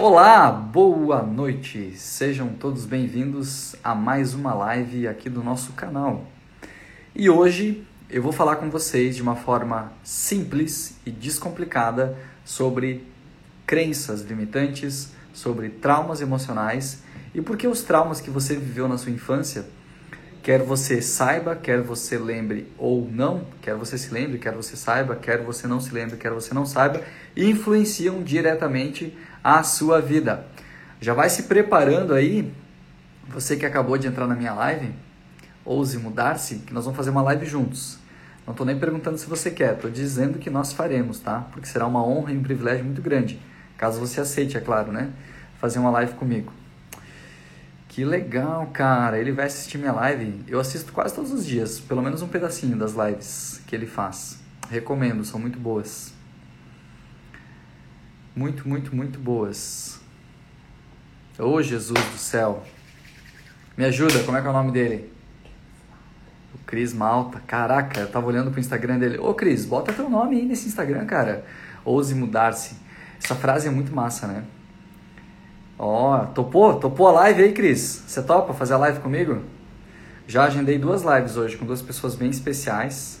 [0.00, 1.92] Olá, boa noite.
[1.96, 6.24] Sejam todos bem-vindos a mais uma live aqui do nosso canal.
[7.16, 13.04] E hoje eu vou falar com vocês de uma forma simples e descomplicada sobre
[13.66, 17.02] crenças limitantes, sobre traumas emocionais
[17.34, 19.66] e por que os traumas que você viveu na sua infância,
[20.44, 25.16] quer você saiba, quer você lembre ou não, quer você se lembre, quer você saiba,
[25.16, 27.02] quer você não se lembre, quer você não saiba,
[27.36, 29.12] influenciam diretamente
[29.56, 30.44] a sua vida.
[31.00, 32.52] Já vai se preparando aí,
[33.28, 34.92] você que acabou de entrar na minha live,
[35.64, 37.98] ouse mudar-se, que nós vamos fazer uma live juntos.
[38.46, 41.46] Não estou nem perguntando se você quer, estou dizendo que nós faremos, tá?
[41.52, 43.40] Porque será uma honra e um privilégio muito grande,
[43.78, 45.10] caso você aceite, é claro, né?
[45.58, 46.52] Fazer uma live comigo.
[47.88, 49.18] Que legal, cara.
[49.18, 50.44] Ele vai assistir minha live.
[50.46, 54.38] Eu assisto quase todos os dias, pelo menos um pedacinho das lives que ele faz.
[54.70, 56.12] Recomendo, são muito boas.
[58.38, 59.98] Muito, muito, muito boas.
[61.36, 62.62] Ô oh, Jesus do céu.
[63.76, 65.12] Me ajuda, como é que é o nome dele?
[66.54, 67.42] O Cris Malta.
[67.44, 69.18] Caraca, eu tava olhando pro Instagram dele.
[69.18, 71.44] Ô Cris, bota teu nome aí nesse Instagram, cara.
[71.84, 72.76] Ouse mudar-se.
[73.20, 74.44] Essa frase é muito massa, né?
[75.76, 76.78] Ó, oh, topou?
[76.78, 78.04] Topou a live aí, Cris?
[78.06, 79.42] Você topa fazer a live comigo?
[80.28, 83.20] Já agendei duas lives hoje com duas pessoas bem especiais.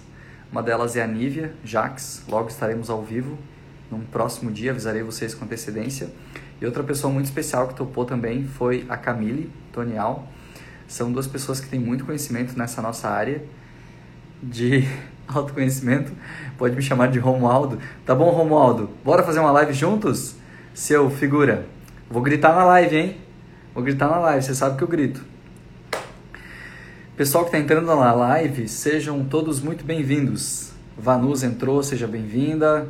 [0.52, 2.22] Uma delas é a Nívia Jax.
[2.28, 3.36] Logo estaremos ao vivo.
[3.90, 6.10] Num próximo dia avisarei vocês com antecedência.
[6.60, 10.28] E outra pessoa muito especial que topou também foi a Camille Tonial
[10.88, 13.44] são duas pessoas que têm muito conhecimento nessa nossa área
[14.42, 14.88] de
[15.28, 16.10] autoconhecimento.
[16.56, 17.78] Pode me chamar de Romualdo.
[18.06, 18.88] Tá bom, Romualdo?
[19.04, 20.34] Bora fazer uma live juntos?
[20.72, 21.66] Seu figura.
[22.10, 23.16] Vou gritar na live, hein?
[23.74, 25.22] Vou gritar na live, você sabe que eu grito.
[27.16, 30.72] Pessoal que está entrando na live, sejam todos muito bem-vindos.
[30.96, 32.88] Vanus entrou, seja bem-vinda.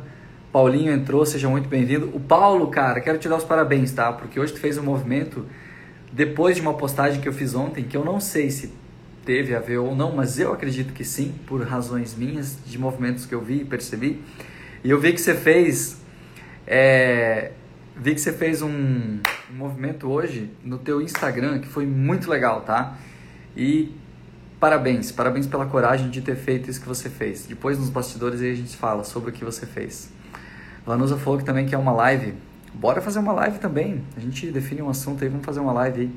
[0.51, 2.09] Paulinho entrou, seja muito bem-vindo.
[2.13, 4.11] O Paulo, cara, quero te dar os parabéns, tá?
[4.11, 5.45] Porque hoje tu fez um movimento
[6.11, 8.73] depois de uma postagem que eu fiz ontem, que eu não sei se
[9.23, 13.27] teve a ver ou não, mas eu acredito que sim, por razões minhas, de movimentos
[13.27, 14.19] que eu vi e percebi.
[14.83, 16.01] E eu vi que você fez.
[16.65, 17.51] É,
[17.95, 22.61] vi que você fez um, um movimento hoje no teu Instagram que foi muito legal,
[22.61, 22.97] tá?
[23.55, 23.91] E
[24.59, 27.45] parabéns, parabéns pela coragem de ter feito isso que você fez.
[27.45, 30.17] Depois nos bastidores aí a gente fala sobre o que você fez.
[30.89, 32.33] Vanusa falou que também quer uma live
[32.73, 34.03] Bora fazer uma live também.
[34.15, 36.11] A gente define um assunto aí, vamos fazer uma live aí.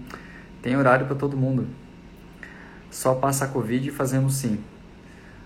[0.63, 1.67] Tem horário para todo mundo.
[2.91, 4.61] Só passa a Covid e fazemos sim.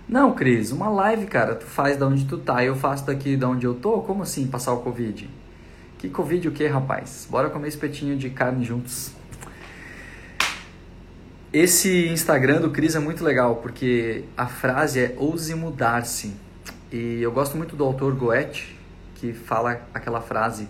[0.08, 3.36] Não, Cris, uma live, cara, tu faz da onde tu tá e eu faço daqui
[3.36, 4.00] da onde eu tô?
[4.02, 5.28] Como assim passar o Covid?
[5.98, 7.26] Que Covid o que, rapaz?
[7.28, 9.12] Bora comer espetinho de carne juntos.
[11.52, 16.34] Esse Instagram do Cris é muito legal porque a frase é ouse mudar-se.
[16.92, 18.75] E eu gosto muito do autor Goethe,
[19.26, 20.68] que fala aquela frase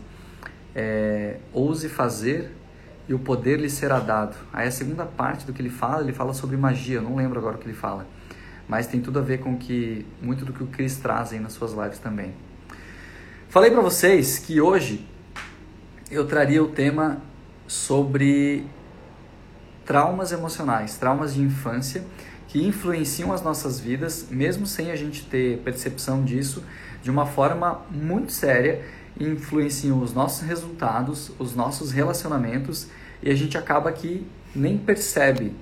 [0.75, 2.53] é, ouse fazer
[3.09, 4.37] e o poder lhe será dado.
[4.53, 7.57] Aí a segunda parte do que ele fala, ele fala sobre magia, não lembro agora
[7.57, 8.07] o que ele fala,
[8.69, 11.53] mas tem tudo a ver com que muito do que o Chris traz aí nas
[11.53, 12.35] suas lives também.
[13.49, 15.07] Falei para vocês que hoje
[16.11, 17.23] eu traria o tema
[17.67, 18.67] sobre
[19.85, 22.05] traumas emocionais, traumas de infância
[22.49, 26.63] que influenciam as nossas vidas, mesmo sem a gente ter percepção disso,
[27.07, 28.83] de uma forma muito séria
[29.21, 32.89] influenciam os nossos resultados, os nossos relacionamentos
[33.23, 35.55] e a gente acaba que nem percebe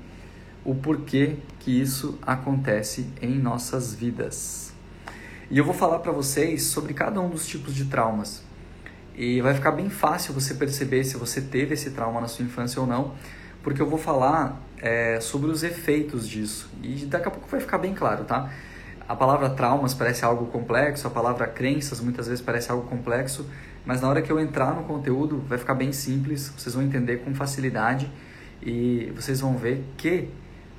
[0.64, 4.72] o porquê que isso acontece em nossas vidas.
[5.50, 8.42] E eu vou falar para vocês sobre cada um dos tipos de traumas.
[9.14, 12.80] E vai ficar bem fácil você perceber se você teve esse trauma na sua infância
[12.80, 13.12] ou não,
[13.62, 16.70] porque eu vou falar é, sobre os efeitos disso.
[16.82, 18.50] E daqui a pouco vai ficar bem claro, tá?
[19.06, 23.46] A palavra traumas parece algo complexo, a palavra crenças muitas vezes parece algo complexo,
[23.84, 27.18] mas na hora que eu entrar no conteúdo vai ficar bem simples, vocês vão entender
[27.18, 28.10] com facilidade
[28.62, 30.30] e vocês vão ver que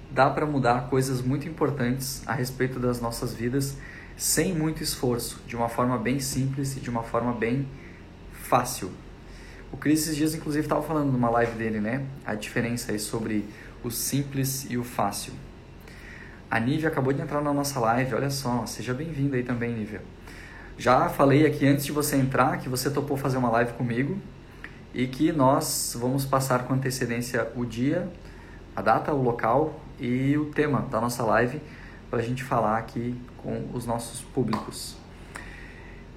[0.10, 3.78] dá para mudar coisas muito importantes a respeito das nossas vidas
[4.18, 7.68] sem muito esforço, de uma forma bem simples e de uma forma bem
[8.32, 8.92] fácil.
[9.72, 12.06] O Cris esses dias inclusive estava falando numa live dele, né?
[12.26, 13.46] A diferença aí sobre
[13.84, 15.34] o simples e o fácil.
[16.56, 20.02] A Nívia acabou de entrar na nossa live, olha só, seja bem-vinda aí também, Nívia.
[20.78, 24.18] Já falei aqui antes de você entrar que você topou fazer uma live comigo
[24.94, 28.10] e que nós vamos passar com antecedência o dia,
[28.74, 31.62] a data, o local e o tema da nossa live
[32.10, 34.96] para a gente falar aqui com os nossos públicos.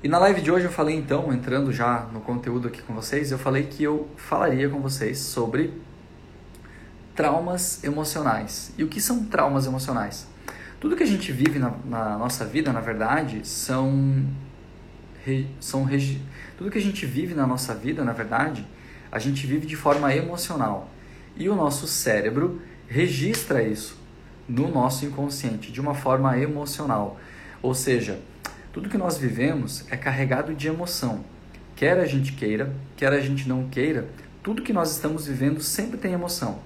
[0.04, 3.32] E na live de hoje eu falei então, entrando já no conteúdo aqui com vocês,
[3.32, 5.74] eu falei que eu falaria com vocês sobre
[7.18, 8.70] traumas emocionais.
[8.78, 10.27] E o que são traumas emocionais?
[10.80, 14.24] Tudo que a gente vive na, na nossa vida, na verdade, são,
[15.24, 16.22] re, são regi,
[16.56, 18.66] tudo que a gente vive na nossa vida, na verdade,
[19.10, 20.90] A gente vive de forma emocional.
[21.34, 23.96] E o nosso cérebro registra isso
[24.46, 27.18] no nosso inconsciente de uma forma emocional.
[27.62, 28.20] Ou seja,
[28.70, 31.24] tudo que nós vivemos é carregado de emoção.
[31.74, 34.08] Quer a gente queira, quer a gente não queira,
[34.42, 36.58] tudo que nós estamos vivendo sempre tem emoção.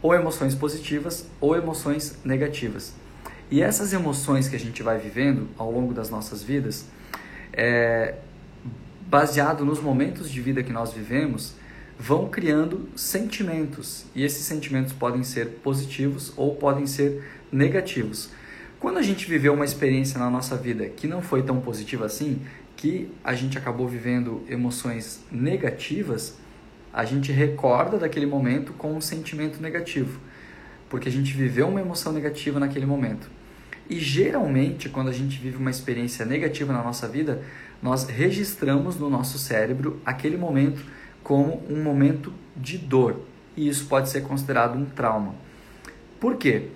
[0.00, 2.94] Ou emoções positivas ou emoções negativas.
[3.50, 6.86] E essas emoções que a gente vai vivendo ao longo das nossas vidas,
[7.52, 8.14] é,
[9.08, 11.54] baseado nos momentos de vida que nós vivemos,
[11.98, 14.06] vão criando sentimentos.
[14.14, 18.30] E esses sentimentos podem ser positivos ou podem ser negativos.
[18.78, 22.40] Quando a gente viveu uma experiência na nossa vida que não foi tão positiva assim,
[22.76, 26.38] que a gente acabou vivendo emoções negativas,
[26.92, 30.18] a gente recorda daquele momento com um sentimento negativo,
[30.88, 33.39] porque a gente viveu uma emoção negativa naquele momento.
[33.90, 37.42] E geralmente, quando a gente vive uma experiência negativa na nossa vida,
[37.82, 40.80] nós registramos no nosso cérebro aquele momento
[41.24, 43.20] como um momento de dor.
[43.56, 45.34] E isso pode ser considerado um trauma.
[46.20, 46.68] Por quê?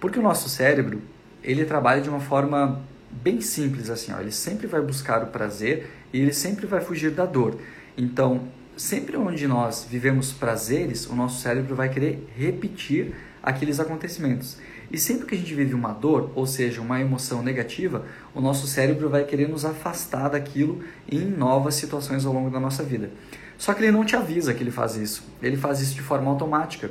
[0.00, 1.02] Porque o nosso cérebro,
[1.44, 4.18] ele trabalha de uma forma bem simples assim, ó.
[4.18, 7.58] ele sempre vai buscar o prazer e ele sempre vai fugir da dor.
[7.98, 8.48] Então,
[8.78, 14.56] sempre onde nós vivemos prazeres, o nosso cérebro vai querer repetir aqueles acontecimentos.
[14.92, 18.04] E sempre que a gente vive uma dor, ou seja, uma emoção negativa,
[18.34, 22.82] o nosso cérebro vai querer nos afastar daquilo em novas situações ao longo da nossa
[22.82, 23.10] vida.
[23.56, 25.24] Só que ele não te avisa que ele faz isso.
[25.42, 26.90] Ele faz isso de forma automática.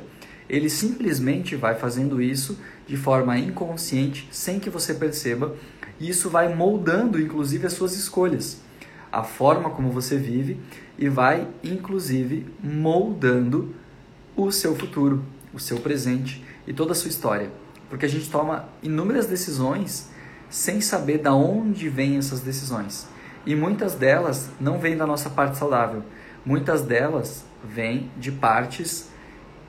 [0.50, 2.58] Ele simplesmente vai fazendo isso
[2.88, 5.54] de forma inconsciente, sem que você perceba,
[6.00, 8.60] e isso vai moldando inclusive as suas escolhas,
[9.12, 10.58] a forma como você vive
[10.98, 13.72] e vai inclusive moldando
[14.36, 17.61] o seu futuro, o seu presente e toda a sua história.
[17.92, 20.08] Porque a gente toma inúmeras decisões
[20.48, 23.06] sem saber da onde vêm essas decisões.
[23.44, 26.02] E muitas delas não vêm da nossa parte saudável.
[26.42, 29.10] Muitas delas vêm de partes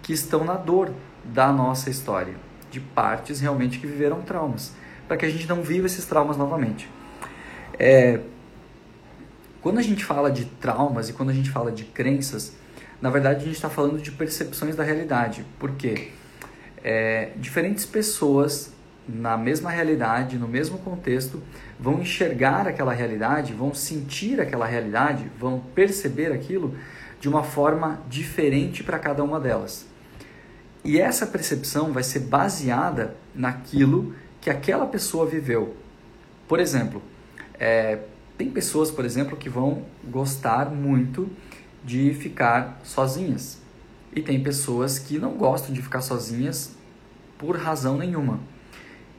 [0.02, 2.36] que estão na dor da nossa história,
[2.72, 4.72] de partes realmente que viveram traumas,
[5.06, 6.90] para que a gente não viva esses traumas novamente.
[7.78, 8.22] É,
[9.62, 12.54] quando a gente fala de traumas e quando a gente fala de crenças,
[13.02, 15.46] na verdade a gente está falando de percepções da realidade.
[15.60, 16.14] Por quê?
[16.84, 18.74] É, diferentes pessoas
[19.08, 21.42] na mesma realidade, no mesmo contexto,
[21.80, 26.76] vão enxergar aquela realidade, vão sentir aquela realidade, vão perceber aquilo
[27.20, 29.86] de uma forma diferente para cada uma delas.
[30.84, 35.76] E essa percepção vai ser baseada naquilo que aquela pessoa viveu.
[36.48, 37.02] Por exemplo,
[37.58, 38.00] é,
[38.38, 41.30] tem pessoas, por exemplo, que vão gostar muito
[41.84, 43.63] de ficar sozinhas.
[44.16, 46.76] E tem pessoas que não gostam de ficar sozinhas
[47.38, 48.40] por razão nenhuma.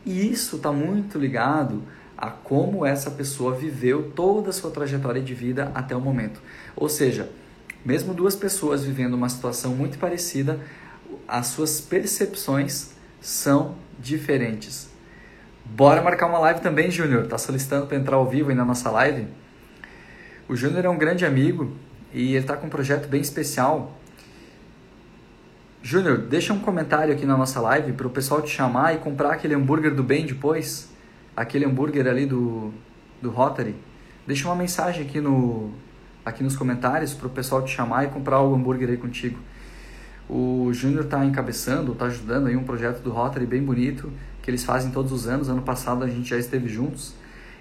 [0.07, 1.83] E isso está muito ligado
[2.17, 6.41] a como essa pessoa viveu toda a sua trajetória de vida até o momento.
[6.77, 7.31] Ou seja,
[7.85, 10.61] mesmo duas pessoas vivendo uma situação muito parecida,
[11.27, 14.89] as suas percepções são diferentes.
[15.65, 17.27] Bora marcar uma live também, Júnior.
[17.27, 19.27] Tá solicitando para entrar ao vivo aí na nossa live?
[20.49, 21.73] O Júnior é um grande amigo
[22.13, 23.99] e ele tá com um projeto bem especial.
[25.87, 29.35] Júnior, deixa um comentário aqui na nossa live para o pessoal te chamar e comprar
[29.35, 30.89] aquele hambúrguer do bem depois.
[31.37, 32.73] Aquele hambúrguer ali do,
[33.21, 33.75] do Rotary.
[34.27, 35.73] Deixa uma mensagem aqui, no,
[36.25, 39.39] aqui nos comentários para o pessoal te chamar e comprar o hambúrguer aí contigo.
[40.27, 44.11] O Júnior está encabeçando, está ajudando aí um projeto do Rotary bem bonito,
[44.41, 45.51] que eles fazem todos os anos.
[45.51, 47.15] Ano passado a gente já esteve juntos.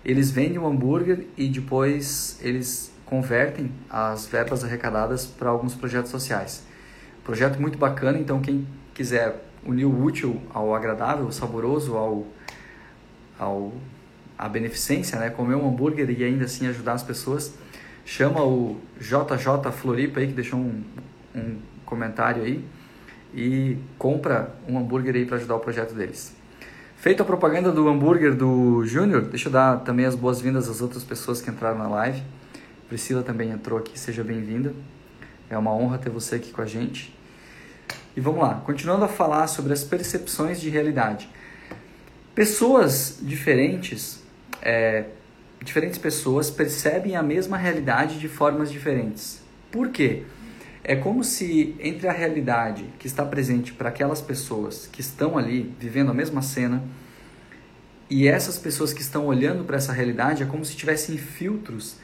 [0.06, 6.72] Eles vendem o hambúrguer e depois eles convertem as verbas arrecadadas para alguns projetos sociais.
[7.24, 12.28] Projeto muito bacana, então quem quiser unir o útil ao agradável, saboroso ao,
[13.40, 13.74] ao
[14.38, 15.30] a beneficência, né?
[15.30, 17.54] comer um hambúrguer e ainda assim ajudar as pessoas,
[18.06, 20.84] chama o JJ Floripa aí que deixou um,
[21.34, 22.66] um comentário aí
[23.34, 26.36] e compra um hambúrguer aí para ajudar o projeto deles.
[26.98, 31.04] Feita a propaganda do hambúrguer do Júnior, deixa eu dar também as boas-vindas às outras
[31.04, 32.22] pessoas que entraram na live.
[32.88, 34.74] Priscila também entrou aqui, seja bem-vinda.
[35.54, 37.16] É uma honra ter você aqui com a gente.
[38.16, 41.30] E vamos lá, continuando a falar sobre as percepções de realidade.
[42.36, 44.22] Pessoas diferentes,
[44.62, 45.06] é,
[45.64, 49.42] diferentes pessoas percebem a mesma realidade de formas diferentes.
[49.72, 50.24] Por quê?
[50.84, 55.74] É como se entre a realidade que está presente para aquelas pessoas que estão ali
[55.80, 56.84] vivendo a mesma cena
[58.10, 61.96] e essas pessoas que estão olhando para essa realidade é como se tivessem filtros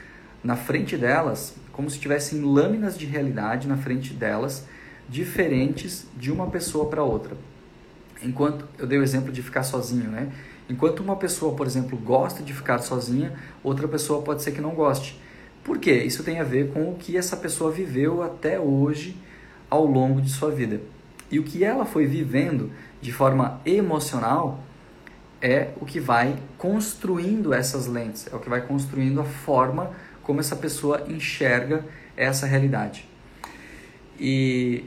[0.44, 4.66] na frente delas, como se tivessem lâminas de realidade na frente delas,
[5.08, 7.36] diferentes de uma pessoa para outra.
[8.22, 10.32] Enquanto eu dei o exemplo de ficar sozinho, né?
[10.70, 14.72] Enquanto uma pessoa, por exemplo, gosta de ficar sozinha, outra pessoa pode ser que não
[14.72, 15.20] goste.
[15.64, 16.04] Por quê?
[16.04, 19.18] Isso tem a ver com o que essa pessoa viveu até hoje
[19.70, 20.80] ao longo de sua vida.
[21.32, 24.64] E o que ela foi vivendo de forma emocional
[25.42, 29.92] é o que vai construindo essas lentes, é o que vai construindo a forma
[30.30, 31.84] como essa pessoa enxerga
[32.16, 33.04] essa realidade.
[34.20, 34.86] E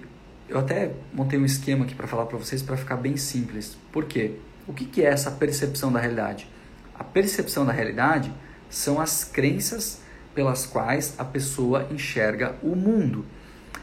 [0.48, 3.76] eu até montei um esquema aqui para falar para vocês para ficar bem simples.
[3.90, 4.36] Por quê?
[4.68, 6.48] O que, que é essa percepção da realidade?
[6.96, 8.32] A percepção da realidade
[8.70, 13.26] são as crenças pelas quais a pessoa enxerga o mundo.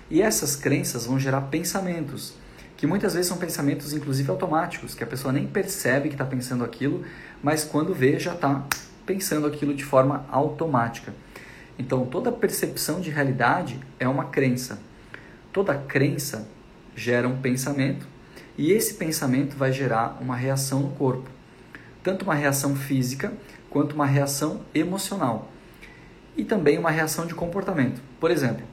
[0.09, 2.35] E essas crenças vão gerar pensamentos,
[2.77, 6.63] que muitas vezes são pensamentos inclusive automáticos, que a pessoa nem percebe que está pensando
[6.63, 7.03] aquilo,
[7.43, 8.65] mas quando vê já está
[9.05, 11.13] pensando aquilo de forma automática.
[11.79, 14.79] Então toda percepção de realidade é uma crença.
[15.53, 16.45] Toda crença
[16.93, 18.05] gera um pensamento
[18.57, 21.29] e esse pensamento vai gerar uma reação no corpo,
[22.03, 23.31] tanto uma reação física
[23.69, 25.49] quanto uma reação emocional
[26.35, 28.01] e também uma reação de comportamento.
[28.19, 28.65] Por exemplo,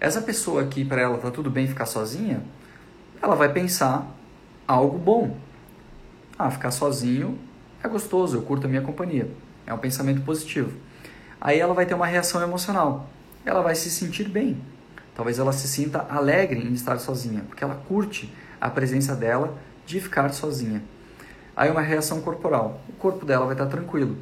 [0.00, 2.42] essa pessoa aqui para ela tá tudo bem ficar sozinha,
[3.20, 4.10] ela vai pensar
[4.66, 5.36] algo bom.
[6.38, 7.38] Ah, ficar sozinho
[7.82, 9.30] é gostoso, eu curto a minha companhia.
[9.66, 10.72] É um pensamento positivo.
[11.46, 13.08] Aí ela vai ter uma reação emocional.
[13.44, 14.60] Ela vai se sentir bem.
[15.14, 20.00] Talvez ela se sinta alegre em estar sozinha, porque ela curte a presença dela de
[20.00, 20.82] ficar sozinha.
[21.54, 22.80] Aí uma reação corporal.
[22.88, 24.16] O corpo dela vai estar tranquilo.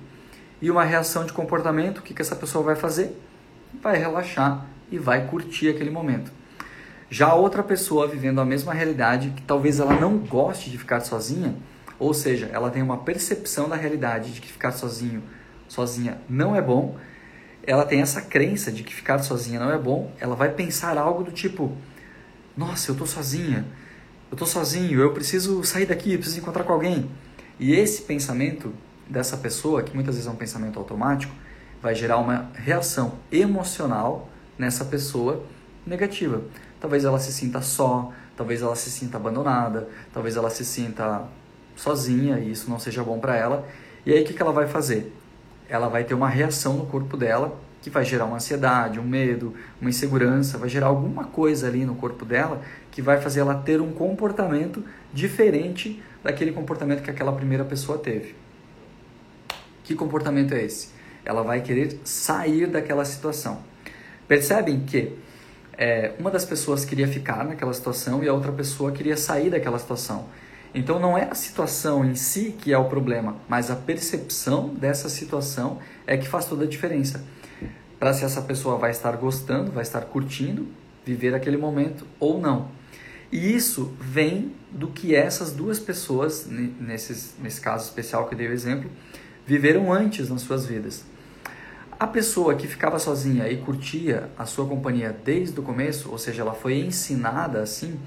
[0.60, 3.18] E uma reação de comportamento, o que, que essa pessoa vai fazer?
[3.82, 6.30] Vai relaxar e vai curtir aquele momento.
[7.08, 11.56] Já outra pessoa vivendo a mesma realidade, que talvez ela não goste de ficar sozinha,
[11.98, 15.22] ou seja, ela tem uma percepção da realidade de que ficar sozinho,
[15.66, 16.98] sozinha não é bom,
[17.66, 21.22] ela tem essa crença de que ficar sozinha não é bom, ela vai pensar algo
[21.22, 21.72] do tipo:
[22.56, 23.64] "Nossa, eu tô sozinha.
[24.30, 27.10] Eu tô sozinho, eu preciso sair daqui, eu preciso encontrar com alguém".
[27.58, 28.72] E esse pensamento
[29.08, 31.34] dessa pessoa, que muitas vezes é um pensamento automático,
[31.80, 34.28] vai gerar uma reação emocional
[34.58, 35.44] nessa pessoa
[35.86, 36.42] negativa.
[36.80, 41.24] Talvez ela se sinta só, talvez ela se sinta abandonada, talvez ela se sinta
[41.76, 43.68] sozinha e isso não seja bom para ela.
[44.06, 45.12] E aí o que, que ela vai fazer?
[45.68, 49.54] Ela vai ter uma reação no corpo dela que vai gerar uma ansiedade, um medo,
[49.78, 53.80] uma insegurança, vai gerar alguma coisa ali no corpo dela que vai fazer ela ter
[53.80, 58.34] um comportamento diferente daquele comportamento que aquela primeira pessoa teve.
[59.82, 60.88] Que comportamento é esse?
[61.24, 63.62] Ela vai querer sair daquela situação.
[64.26, 65.12] Percebem que
[65.76, 69.78] é, uma das pessoas queria ficar naquela situação e a outra pessoa queria sair daquela
[69.78, 70.26] situação.
[70.74, 75.08] Então não é a situação em si que é o problema, mas a percepção dessa
[75.08, 77.24] situação é que faz toda a diferença.
[77.98, 80.66] Para se essa pessoa vai estar gostando, vai estar curtindo
[81.04, 82.68] viver aquele momento ou não.
[83.30, 88.48] E isso vem do que essas duas pessoas, nesses, nesse caso especial que eu dei
[88.48, 88.90] o exemplo,
[89.46, 91.04] viveram antes nas suas vidas.
[91.98, 96.42] A pessoa que ficava sozinha e curtia a sua companhia desde o começo, ou seja,
[96.42, 97.98] ela foi ensinada assim,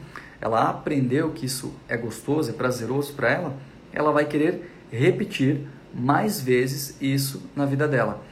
[0.41, 3.57] ela aprendeu que isso é gostoso, é prazeroso para ela,
[3.91, 8.23] ela vai querer repetir mais vezes isso na vida dela.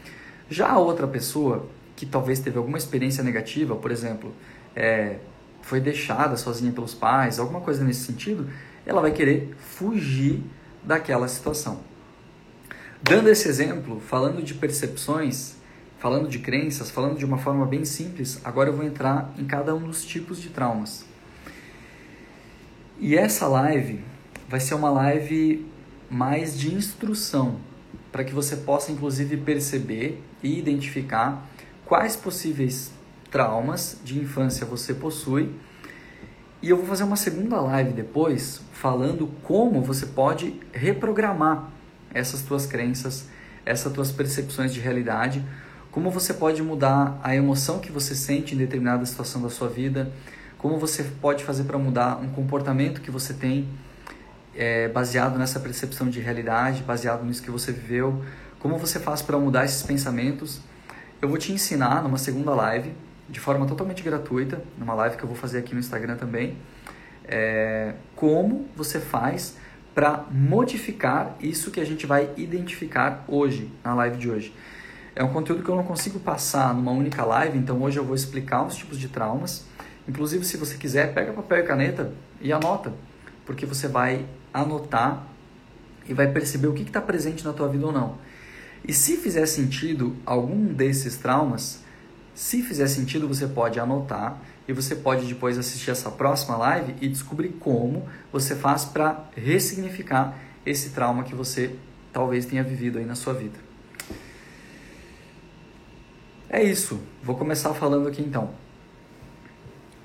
[0.49, 4.31] Já a outra pessoa que talvez teve alguma experiência negativa, por exemplo,
[4.75, 5.17] é,
[5.61, 8.47] foi deixada sozinha pelos pais, alguma coisa nesse sentido,
[8.85, 10.43] ela vai querer fugir
[10.83, 11.79] daquela situação.
[13.01, 15.55] Dando esse exemplo, falando de percepções,
[15.97, 19.73] falando de crenças, falando de uma forma bem simples, agora eu vou entrar em cada
[19.73, 21.05] um dos tipos de traumas.
[22.97, 24.01] E essa live
[24.47, 25.65] vai ser uma live
[26.09, 27.57] mais de instrução,
[28.09, 31.45] para que você possa inclusive perceber e identificar
[31.85, 32.93] quais possíveis
[33.29, 35.51] traumas de infância você possui.
[36.61, 41.69] E eu vou fazer uma segunda live depois falando como você pode reprogramar
[42.13, 43.27] essas tuas crenças,
[43.65, 45.43] essas tuas percepções de realidade,
[45.91, 50.13] como você pode mudar a emoção que você sente em determinada situação da sua vida,
[50.65, 53.69] como você pode fazer para mudar um comportamento que você tem
[54.55, 58.25] é, baseado nessa percepção de realidade, baseado nisso que você viveu,
[58.57, 60.59] como você faz para mudar esses pensamentos.
[61.21, 62.91] Eu vou te ensinar numa segunda live,
[63.29, 66.57] de forma totalmente gratuita, numa live que eu vou fazer aqui no Instagram também,
[67.25, 69.57] é, como você faz
[69.93, 74.55] para modificar isso que a gente vai identificar hoje, na live de hoje.
[75.15, 78.15] É um conteúdo que eu não consigo passar numa única live, então hoje eu vou
[78.15, 79.74] explicar os tipos de traumas.
[80.07, 82.93] Inclusive, se você quiser, pega papel e caneta e anota,
[83.45, 85.25] porque você vai anotar
[86.07, 88.17] e vai perceber o que está presente na tua vida ou não.
[88.87, 91.83] E se fizer sentido algum desses traumas,
[92.35, 97.07] se fizer sentido, você pode anotar e você pode depois assistir essa próxima live e
[97.07, 101.75] descobrir como você faz para ressignificar esse trauma que você
[102.11, 103.57] talvez tenha vivido aí na sua vida.
[106.49, 106.99] É isso.
[107.23, 108.64] Vou começar falando aqui então.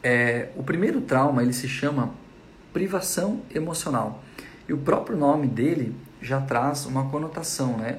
[0.02, 2.14] É, o primeiro trauma ele se chama
[2.72, 4.22] privação emocional
[4.68, 7.98] e o próprio nome dele já traz uma conotação, né?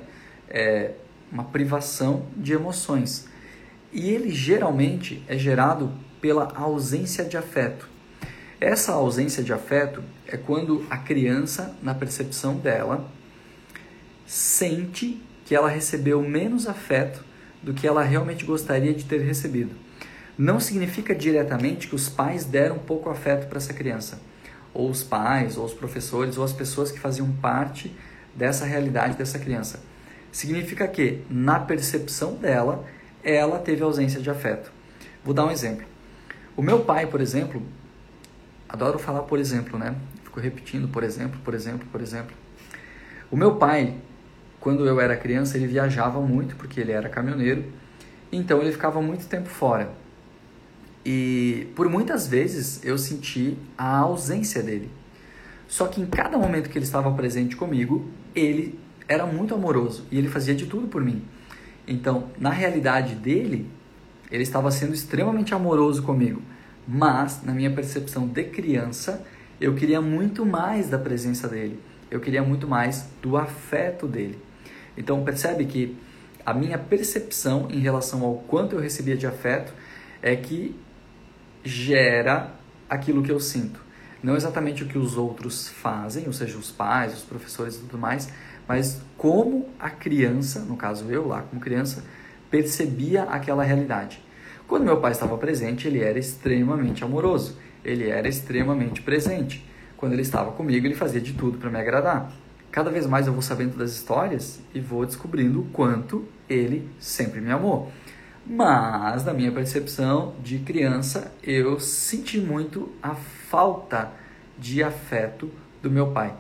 [0.50, 0.91] É
[1.31, 3.27] uma privação de emoções
[3.91, 7.89] e ele geralmente é gerado pela ausência de afeto.
[8.60, 13.10] Essa ausência de afeto é quando a criança, na percepção dela,
[14.25, 17.24] sente que ela recebeu menos afeto
[17.62, 19.75] do que ela realmente gostaria de ter recebido.
[20.41, 24.19] Não significa diretamente que os pais deram pouco afeto para essa criança,
[24.74, 27.95] ou os pais, ou os professores, ou as pessoas que faziam parte
[28.36, 29.83] dessa realidade dessa criança.
[30.31, 32.83] Significa que, na percepção dela,
[33.24, 34.71] ela teve ausência de afeto.
[35.24, 35.86] Vou dar um exemplo.
[36.57, 37.62] O meu pai, por exemplo,
[38.67, 39.93] adoro falar por exemplo, né?
[40.24, 42.36] Fico repetindo, por exemplo, por exemplo, por exemplo.
[43.29, 43.93] O meu pai,
[44.60, 47.63] quando eu era criança, ele viajava muito porque ele era caminhoneiro,
[48.31, 50.00] então ele ficava muito tempo fora.
[51.05, 54.89] E por muitas vezes eu senti a ausência dele.
[55.67, 58.77] Só que em cada momento que ele estava presente comigo, ele
[59.08, 61.24] era muito amoroso e ele fazia de tudo por mim.
[61.88, 63.70] Então, na realidade dele,
[64.31, 66.41] ele estava sendo extremamente amoroso comigo,
[66.88, 69.25] mas na minha percepção de criança,
[69.60, 71.79] eu queria muito mais da presença dele.
[72.10, 74.38] Eu queria muito mais do afeto dele.
[74.98, 75.98] Então, percebe que
[76.46, 79.74] a minha percepção em relação ao quanto eu recebia de afeto
[80.22, 80.75] é que
[81.63, 82.51] gera
[82.89, 83.80] aquilo que eu sinto.
[84.22, 87.98] Não exatamente o que os outros fazem, ou seja, os pais, os professores e tudo
[87.98, 88.30] mais,
[88.68, 92.03] mas como a criança, no caso eu lá como criança,
[92.50, 94.22] percebia aquela realidade.
[94.68, 99.65] Quando meu pai estava presente, ele era extremamente amoroso, ele era extremamente presente.
[99.98, 102.32] Quando ele estava comigo, ele fazia de tudo para me agradar.
[102.72, 107.41] Cada vez mais eu vou sabendo das histórias e vou descobrindo o quanto ele sempre
[107.41, 107.91] me amou.
[108.45, 114.12] Mas, na minha percepção de criança, eu senti muito a falta
[114.57, 116.33] de afeto do meu pai.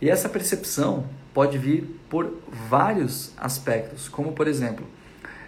[0.00, 4.86] E essa percepção pode vir por vários aspectos, como por exemplo,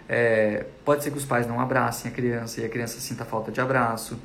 [0.07, 3.51] é, pode ser que os pais não abracem a criança e a criança sinta falta
[3.51, 4.19] de abraço,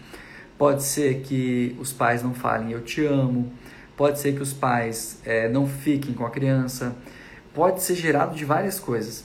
[0.57, 3.53] pode ser que os pais não falem eu te amo,
[3.97, 6.95] pode ser que os pais é, não fiquem com a criança,
[7.53, 9.25] pode ser gerado de várias coisas.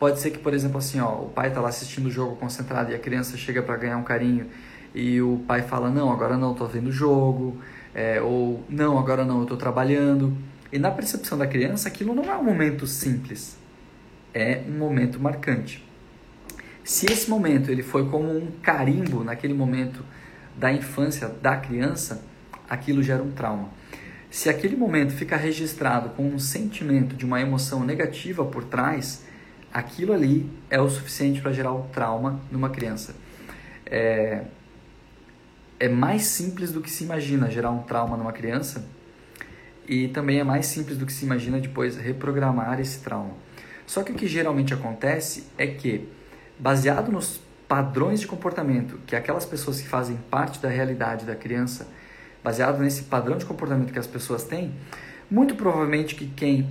[0.00, 2.90] Pode ser que, por exemplo, assim, ó, o pai está lá assistindo o jogo concentrado
[2.90, 4.46] e a criança chega para ganhar um carinho
[4.94, 7.60] e o pai fala não, agora não, estou vendo o jogo,
[7.94, 10.34] é, ou não, agora não, eu estou trabalhando.
[10.72, 13.58] E na percepção da criança, aquilo não é um momento simples,
[14.32, 15.86] é um momento marcante.
[16.82, 20.02] Se esse momento ele foi como um carimbo naquele momento
[20.56, 22.24] da infância da criança,
[22.66, 23.68] aquilo gera um trauma.
[24.30, 29.28] Se aquele momento fica registrado com um sentimento de uma emoção negativa por trás,
[29.72, 33.14] aquilo ali é o suficiente para gerar um trauma numa criança.
[33.86, 34.44] É,
[35.78, 38.84] é mais simples do que se imagina gerar um trauma numa criança
[39.88, 43.34] e também é mais simples do que se imagina depois reprogramar esse trauma.
[43.86, 46.08] Só que o que geralmente acontece é que,
[46.58, 51.88] baseado nos padrões de comportamento que aquelas pessoas que fazem parte da realidade da criança,
[52.42, 54.72] baseado nesse padrão de comportamento que as pessoas têm,
[55.30, 56.68] muito provavelmente que quem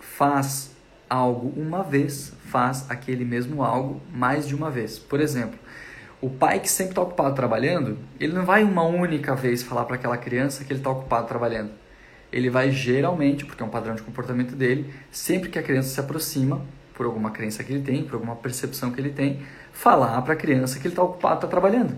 [0.00, 0.70] faz
[1.08, 4.98] algo uma vez faz aquele mesmo algo mais de uma vez.
[4.98, 5.58] Por exemplo,
[6.20, 9.96] o pai que sempre está ocupado trabalhando, ele não vai uma única vez falar para
[9.96, 11.70] aquela criança que ele está ocupado trabalhando
[12.32, 16.00] ele vai geralmente, porque é um padrão de comportamento dele, sempre que a criança se
[16.00, 16.60] aproxima,
[16.94, 19.40] por alguma crença que ele tem, por alguma percepção que ele tem,
[19.72, 21.96] falar para a criança que ele está ocupado, está trabalhando.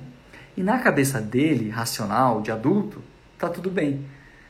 [0.57, 3.03] E na cabeça dele, racional, de adulto,
[3.35, 4.05] está tudo bem.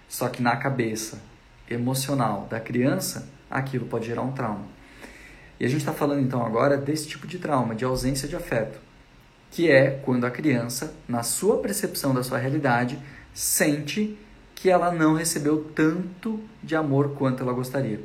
[0.08, 1.22] Só que na cabeça
[1.70, 4.64] emocional da criança, aquilo pode gerar um trauma.
[5.58, 8.78] E a gente está falando então agora desse tipo de trauma, de ausência de afeto,
[9.50, 12.98] que é quando a criança, na sua percepção da sua realidade,
[13.34, 14.16] sente
[14.54, 18.00] que ela não recebeu tanto de amor quanto ela gostaria.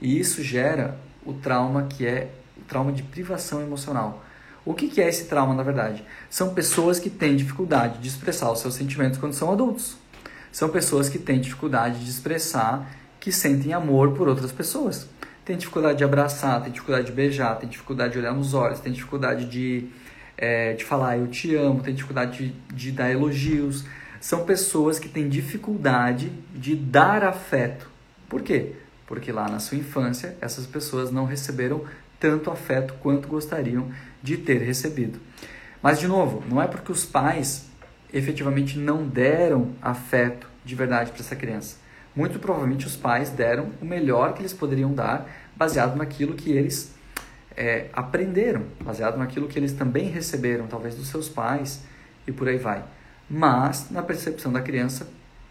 [0.00, 4.24] E isso gera o trauma que é o trauma de privação emocional.
[4.64, 6.04] O que, é esse trauma, na verdade?
[6.28, 9.96] São pessoas que têm dificuldade de expressar os seus sentimentos quando são adultos.
[10.52, 15.08] São pessoas que têm dificuldade de expressar que sentem amor por outras pessoas.
[15.44, 18.92] Tem dificuldade de abraçar, tem dificuldade de beijar, tem dificuldade de olhar nos olhos, tem
[18.92, 19.86] dificuldade de,
[20.36, 23.84] é, de falar eu te amo, tem dificuldade de, de dar elogios,
[24.20, 27.88] são pessoas que têm dificuldade de dar afeto.
[28.28, 28.72] Por quê?
[29.06, 31.82] Porque lá na sua infância essas pessoas não receberam
[32.20, 33.90] tanto afeto quanto gostariam
[34.22, 35.18] de ter recebido.
[35.82, 37.66] Mas, de novo, não é porque os pais
[38.12, 41.76] efetivamente não deram afeto de verdade para essa criança.
[42.18, 46.92] Muito provavelmente os pais deram o melhor que eles poderiam dar, baseado naquilo que eles
[47.56, 51.84] é, aprenderam, baseado naquilo que eles também receberam, talvez dos seus pais
[52.26, 52.82] e por aí vai.
[53.30, 55.08] Mas, na percepção da criança,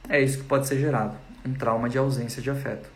[0.10, 2.89] é isso que pode ser gerado, um trauma de ausência de afeto.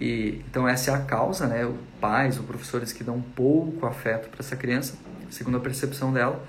[0.00, 1.66] E, então essa é a causa, né?
[1.66, 4.94] Os pais ou professores que dão pouco afeto para essa criança,
[5.28, 6.46] segundo a percepção dela,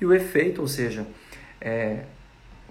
[0.00, 1.06] e o efeito, ou seja,
[1.60, 2.06] é,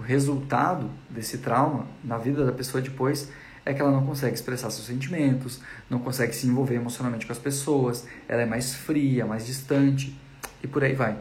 [0.02, 3.32] o resultado desse trauma na vida da pessoa depois
[3.64, 7.38] é que ela não consegue expressar seus sentimentos, não consegue se envolver emocionalmente com as
[7.38, 10.20] pessoas, ela é mais fria, mais distante
[10.64, 11.20] e por aí vai.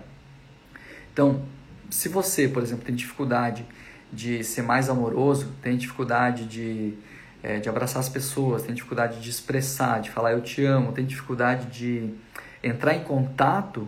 [1.12, 1.42] Então,
[1.90, 3.66] se você, por exemplo, tem dificuldade
[4.10, 6.94] de ser mais amoroso, tem dificuldade de,
[7.42, 11.04] é, de abraçar as pessoas, tem dificuldade de expressar, de falar eu te amo, tem
[11.04, 12.14] dificuldade de
[12.64, 13.86] entrar em contato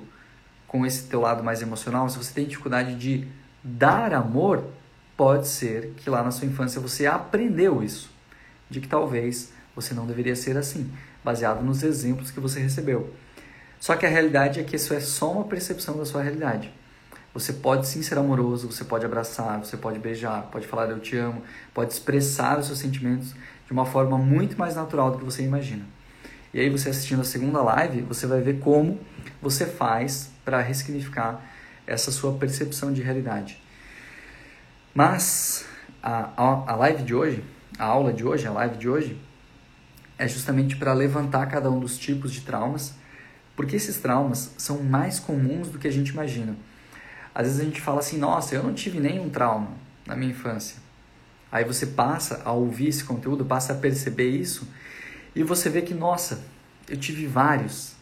[0.69, 3.27] com esse teu lado mais emocional, se você tem dificuldade de
[3.65, 4.65] dar amor,
[5.23, 8.11] pode ser que lá na sua infância você aprendeu isso
[8.69, 10.91] de que talvez você não deveria ser assim,
[11.23, 13.15] baseado nos exemplos que você recebeu.
[13.79, 16.75] Só que a realidade é que isso é só uma percepção da sua realidade.
[17.33, 21.17] Você pode sim ser amoroso, você pode abraçar, você pode beijar, pode falar eu te
[21.17, 21.41] amo,
[21.73, 23.33] pode expressar os seus sentimentos
[23.65, 25.85] de uma forma muito mais natural do que você imagina.
[26.53, 28.99] E aí você assistindo a segunda live, você vai ver como
[29.41, 31.41] você faz para ressignificar
[31.87, 33.62] essa sua percepção de realidade.
[34.95, 35.65] Mas
[36.03, 37.43] a, a, live de hoje
[37.79, 39.19] a aula de hoje, a live de hoje,
[40.19, 42.95] é justamente para levantar cada um dos tipos de traumas,
[43.57, 46.57] porque esses traumas são mais comuns do que a gente imagina.
[47.35, 49.71] Às vezes a gente fala assim, nossa, eu não tive nenhum trauma
[50.07, 50.77] na minha infância.
[51.51, 54.69] Aí você passa a ouvir esse conteúdo, passa a perceber isso,
[55.35, 56.45] e você vê que, nossa,
[56.89, 57.95] eu tive vários.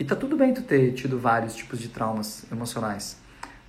[0.00, 3.18] E tá tudo bem tu ter tido vários tipos de traumas emocionais.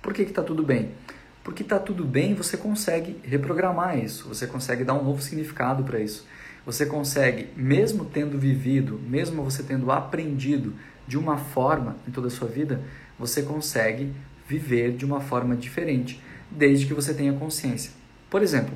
[0.00, 0.94] Por que que tá tudo bem?
[1.42, 5.98] Porque está tudo bem, você consegue reprogramar isso, você consegue dar um novo significado para
[5.98, 6.26] isso.
[6.66, 10.74] Você consegue, mesmo tendo vivido, mesmo você tendo aprendido
[11.06, 12.82] de uma forma em toda a sua vida,
[13.18, 14.12] você consegue
[14.46, 17.92] viver de uma forma diferente, desde que você tenha consciência.
[18.28, 18.74] Por exemplo,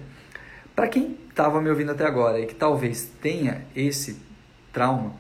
[0.74, 4.18] para quem estava me ouvindo até agora e que talvez tenha esse
[4.72, 5.14] trauma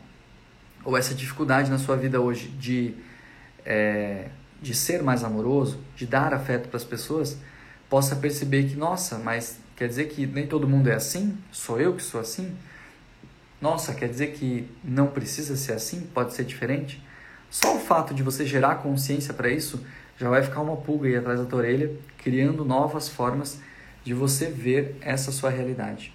[0.84, 2.94] ou essa dificuldade na sua vida hoje de
[3.64, 4.28] é,
[4.64, 7.36] de ser mais amoroso, de dar afeto para as pessoas,
[7.88, 11.36] possa perceber que, nossa, mas quer dizer que nem todo mundo é assim?
[11.52, 12.56] Sou eu que sou assim?
[13.60, 16.00] Nossa, quer dizer que não precisa ser assim?
[16.14, 17.02] Pode ser diferente?
[17.50, 19.84] Só o fato de você gerar consciência para isso
[20.18, 23.60] já vai ficar uma pulga aí atrás da tua orelha, criando novas formas
[24.02, 26.10] de você ver essa sua realidade.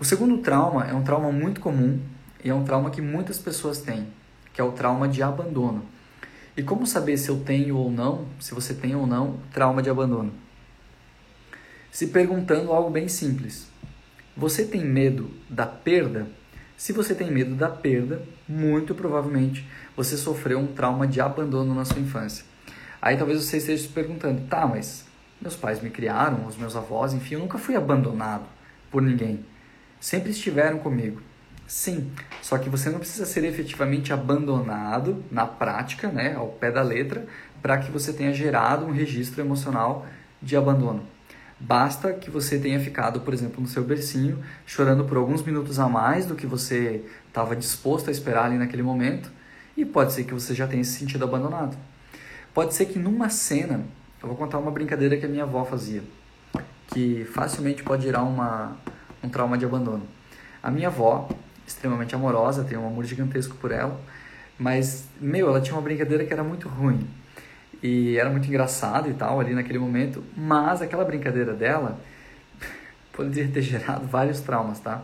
[0.00, 2.00] O segundo trauma é um trauma muito comum
[2.42, 4.08] e é um trauma que muitas pessoas têm,
[4.52, 5.84] que é o trauma de abandono.
[6.56, 9.88] E como saber se eu tenho ou não, se você tem ou não, trauma de
[9.88, 10.32] abandono?
[11.90, 13.68] Se perguntando algo bem simples.
[14.36, 16.26] Você tem medo da perda?
[16.76, 21.84] Se você tem medo da perda, muito provavelmente você sofreu um trauma de abandono na
[21.84, 22.44] sua infância.
[23.02, 25.04] Aí talvez você esteja se perguntando: tá, mas
[25.40, 28.44] meus pais me criaram, os meus avós, enfim, eu nunca fui abandonado
[28.90, 29.44] por ninguém.
[30.00, 31.20] Sempre estiveram comigo.
[31.70, 32.10] Sim,
[32.42, 37.24] só que você não precisa ser efetivamente abandonado na prática, né, ao pé da letra,
[37.62, 40.04] para que você tenha gerado um registro emocional
[40.42, 41.04] de abandono.
[41.60, 45.88] Basta que você tenha ficado, por exemplo, no seu bercinho, chorando por alguns minutos a
[45.88, 49.30] mais do que você estava disposto a esperar ali naquele momento,
[49.76, 51.78] e pode ser que você já tenha se sentido abandonado.
[52.52, 53.84] Pode ser que numa cena,
[54.20, 56.02] eu vou contar uma brincadeira que a minha avó fazia,
[56.88, 58.76] que facilmente pode gerar uma,
[59.22, 60.02] um trauma de abandono.
[60.60, 61.28] A minha avó,
[61.70, 64.00] extremamente amorosa, tenho um amor gigantesco por ela,
[64.58, 67.08] mas, meu, ela tinha uma brincadeira que era muito ruim.
[67.82, 71.98] E era muito engraçado e tal ali naquele momento, mas aquela brincadeira dela
[73.12, 75.02] poderia ter gerado vários traumas, tá?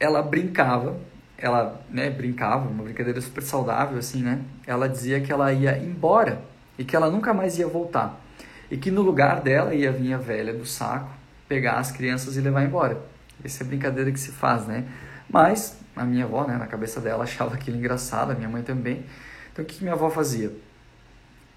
[0.00, 0.98] Ela brincava,
[1.36, 4.40] ela, né, brincava, uma brincadeira super saudável assim, né?
[4.66, 6.42] Ela dizia que ela ia embora
[6.76, 8.20] e que ela nunca mais ia voltar.
[8.68, 11.10] E que no lugar dela ia vir a velha do saco,
[11.48, 13.00] pegar as crianças e levar embora.
[13.44, 14.84] Essa é a brincadeira que se faz, né?
[15.28, 19.04] Mas a minha avó, né, na cabeça dela, achava aquilo engraçado, a minha mãe também.
[19.52, 20.52] Então o que minha avó fazia?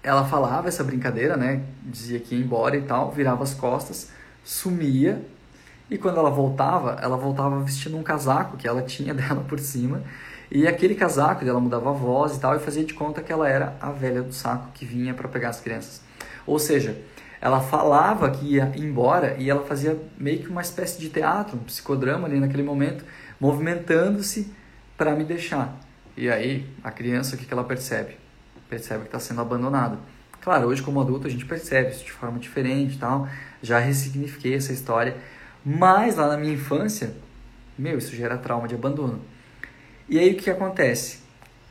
[0.02, 1.62] Ela falava essa brincadeira, né?
[1.82, 4.10] Dizia que ia embora e tal, virava as costas,
[4.44, 5.24] sumia.
[5.88, 10.02] E quando ela voltava, ela voltava vestindo um casaco que ela tinha dela por cima.
[10.50, 13.48] E aquele casaco, ela mudava a voz e tal, e fazia de conta que ela
[13.48, 16.02] era a velha do saco que vinha para pegar as crianças.
[16.46, 17.00] Ou seja,
[17.40, 21.62] ela falava que ia embora e ela fazia meio que uma espécie de teatro, um
[21.64, 23.04] psicodrama ali naquele momento,
[23.42, 24.52] movimentando-se
[24.96, 25.76] para me deixar.
[26.16, 28.16] E aí, a criança, o que, ela percebe?
[28.70, 29.98] Percebe que está sendo abandonada.
[30.40, 33.28] Claro, hoje como adulto a gente percebe isso de forma diferente tal,
[33.60, 35.16] já ressignifiquei essa história,
[35.64, 37.16] mas lá na minha infância,
[37.76, 39.20] meu, isso gera trauma de abandono.
[40.08, 41.18] E aí o que acontece?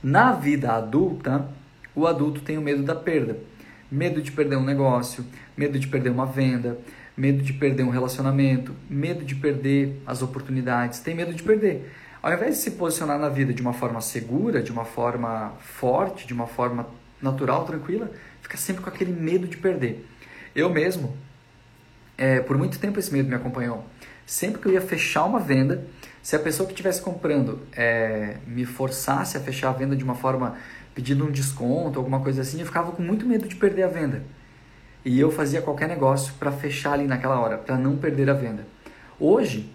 [0.04, 1.48] Na vida adulta,
[1.96, 3.38] o adulto tem o medo da perda.
[3.90, 6.78] Medo de perder um negócio, medo de perder uma venda,
[7.16, 11.92] medo de perder um relacionamento, medo de perder as oportunidades, tem medo de perder.
[12.22, 16.28] Ao invés de se posicionar na vida de uma forma segura, de uma forma forte,
[16.28, 16.88] de uma forma
[17.22, 20.06] natural, tranquila, fica sempre com aquele medo de perder.
[20.56, 21.16] Eu mesmo,
[22.18, 23.86] é, por muito tempo esse medo me acompanhou.
[24.26, 25.86] Sempre que eu ia fechar uma venda,
[26.22, 30.16] se a pessoa que estivesse comprando é, me forçasse a fechar a venda de uma
[30.16, 30.56] forma
[30.94, 34.24] pedindo um desconto, alguma coisa assim, eu ficava com muito medo de perder a venda.
[35.04, 38.66] E eu fazia qualquer negócio para fechar ali naquela hora, para não perder a venda.
[39.20, 39.70] Hoje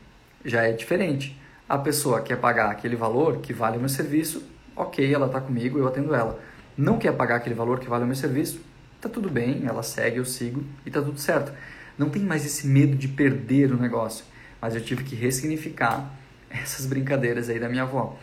[0.44, 1.40] já é diferente.
[1.68, 4.44] A pessoa quer pagar aquele valor que vale o meu serviço,
[4.76, 6.40] ok, ela está comigo, eu atendo ela.
[6.76, 8.60] Não quer pagar aquele valor que vale o meu serviço,
[9.00, 11.52] tá tudo bem, ela segue, eu sigo e tá tudo certo.
[11.98, 14.24] Não tem mais esse medo de perder o negócio,
[14.60, 16.08] mas eu tive que ressignificar
[16.50, 18.16] essas brincadeiras aí da minha avó.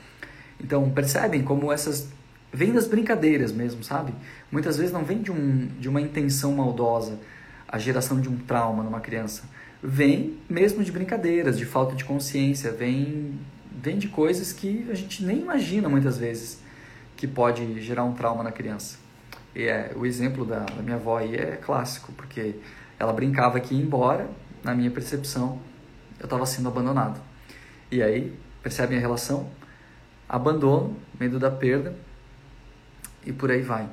[0.58, 2.10] Então, percebem como essas
[2.54, 4.13] vem das brincadeiras mesmo, sabe?
[4.52, 7.20] Muitas vezes não vem de, um, de uma intenção maldosa,
[7.68, 9.50] a geração de um trauma numa criança.
[9.82, 13.39] Vem mesmo de brincadeiras, de falta de consciência, vem,
[13.82, 16.62] vem de coisas que a gente nem imagina muitas vezes
[17.18, 18.98] que pode gerar um trauma na criança.
[19.56, 22.56] E é, o exemplo da, da minha avó aí é clássico, porque
[23.00, 24.30] ela brincava que ia embora,
[24.63, 25.60] na minha percepção,
[26.20, 27.20] eu estava sendo abandonado.
[27.92, 29.50] E aí, percebem a relação?
[30.28, 31.96] Abandono, medo da perda,
[33.25, 33.88] e por aí vai.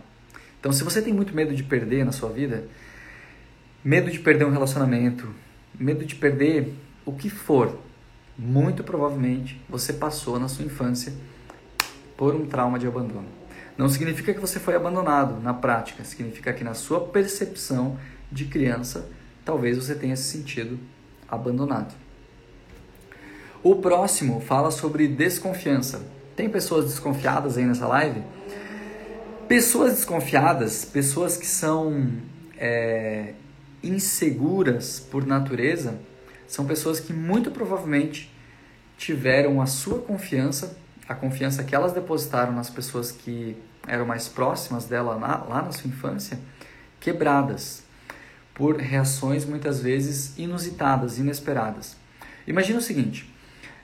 [0.58, 2.64] Então, se você tem muito medo de perder na sua vida,
[3.82, 5.28] medo de perder um relacionamento,
[5.78, 7.78] medo de perder o que for,
[8.36, 11.12] muito provavelmente você passou na sua infância
[12.16, 13.28] por um trauma de abandono.
[13.76, 17.98] Não significa que você foi abandonado na prática, significa que na sua percepção
[18.30, 19.08] de criança,
[19.44, 20.78] talvez você tenha se sentido
[21.26, 21.94] abandonado.
[23.62, 26.02] O próximo fala sobre desconfiança.
[26.36, 28.22] Tem pessoas desconfiadas aí nessa live?
[29.50, 32.08] Pessoas desconfiadas, pessoas que são
[32.56, 33.34] é,
[33.82, 35.98] inseguras por natureza,
[36.46, 38.32] são pessoas que muito provavelmente
[38.96, 43.56] tiveram a sua confiança, a confiança que elas depositaram nas pessoas que
[43.88, 46.38] eram mais próximas dela lá, lá na sua infância,
[47.00, 47.82] quebradas
[48.54, 51.96] por reações muitas vezes inusitadas, inesperadas.
[52.46, 53.28] Imagina o seguinte: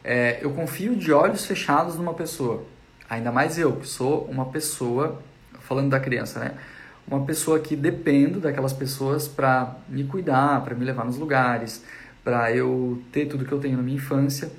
[0.04, 2.64] é, eu confio de olhos fechados numa pessoa,
[3.10, 5.20] ainda mais eu, que sou uma pessoa
[5.66, 6.54] falando da criança, né?
[7.06, 11.84] Uma pessoa que dependo daquelas pessoas para me cuidar, para me levar nos lugares,
[12.24, 14.50] para eu ter tudo que eu tenho na minha infância.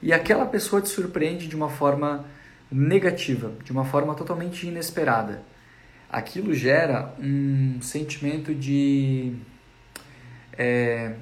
[0.00, 2.24] E aquela pessoa te surpreende de uma forma
[2.70, 5.42] negativa, de uma forma totalmente inesperada.
[6.10, 9.34] Aquilo gera um sentimento de.
[10.56, 11.14] É,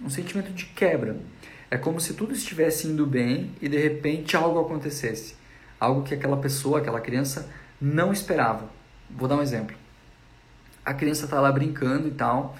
[0.00, 1.16] um sentimento de quebra.
[1.70, 5.36] É como se tudo estivesse indo bem e de repente algo acontecesse.
[5.78, 8.68] Algo que aquela pessoa, aquela criança não esperava.
[9.10, 9.76] Vou dar um exemplo.
[10.84, 12.56] A criança está lá brincando e tal,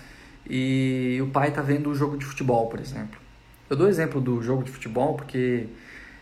[0.49, 3.21] e o pai está vendo o um jogo de futebol, por exemplo.
[3.69, 5.67] Eu dou exemplo do jogo de futebol porque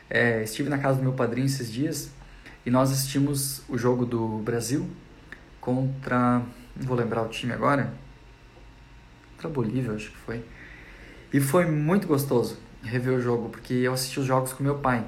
[0.09, 2.11] é, estive na casa do meu padrinho esses dias
[2.65, 4.89] e nós assistimos o jogo do Brasil
[5.61, 6.43] contra.
[6.77, 7.93] Não vou lembrar o time agora.
[9.33, 10.45] Contra a Bolívia, acho que foi.
[11.33, 15.05] E foi muito gostoso rever o jogo, porque eu assisti os jogos com meu pai.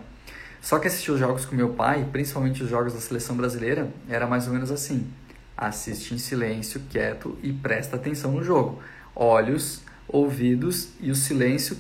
[0.66, 4.26] Só que assistir os jogos com meu pai, principalmente os jogos da seleção brasileira, era
[4.26, 5.06] mais ou menos assim:
[5.56, 8.82] assiste em silêncio, quieto e presta atenção no jogo.
[9.14, 11.78] Olhos, ouvidos e o silêncio,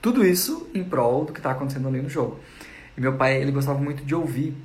[0.00, 2.38] tudo isso em prol do que está acontecendo ali no jogo.
[2.96, 4.56] E meu pai, ele gostava muito de ouvir.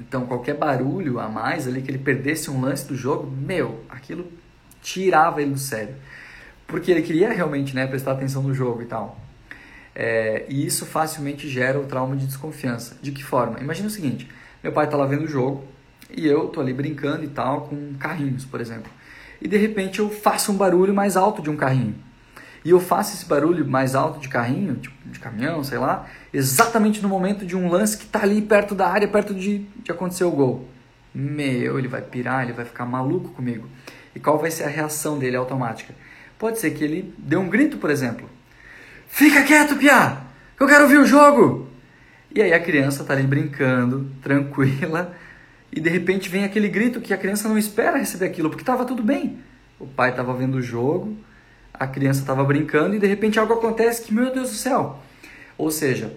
[0.00, 4.26] Então, qualquer barulho a mais ali, que ele perdesse um lance do jogo, meu, aquilo
[4.82, 5.94] tirava ele do sério.
[6.66, 9.27] Porque ele queria realmente né, prestar atenção no jogo e tal.
[10.00, 12.96] É, e isso facilmente gera o trauma de desconfiança.
[13.02, 13.58] De que forma?
[13.58, 14.28] Imagina o seguinte:
[14.62, 15.64] meu pai está lá vendo o jogo
[16.08, 18.92] e eu tô ali brincando e tal com carrinhos, por exemplo.
[19.42, 21.96] E de repente eu faço um barulho mais alto de um carrinho.
[22.64, 27.02] E eu faço esse barulho mais alto de carrinho, tipo, de caminhão, sei lá, exatamente
[27.02, 30.24] no momento de um lance que está ali perto da área, perto de, de acontecer
[30.24, 30.68] o gol.
[31.12, 33.68] Meu, ele vai pirar, ele vai ficar maluco comigo.
[34.14, 35.92] E qual vai ser a reação dele automática?
[36.38, 38.28] Pode ser que ele dê um grito, por exemplo.
[39.08, 40.18] Fica quieto, Pia!
[40.60, 41.66] Eu quero ouvir o jogo!
[42.32, 45.12] E aí a criança tá ali brincando, tranquila,
[45.72, 48.84] e de repente vem aquele grito que a criança não espera receber aquilo, porque estava
[48.84, 49.38] tudo bem.
[49.80, 51.16] O pai estava vendo o jogo,
[51.72, 54.98] a criança estava brincando e de repente algo acontece que, meu Deus do céu!
[55.56, 56.14] Ou seja,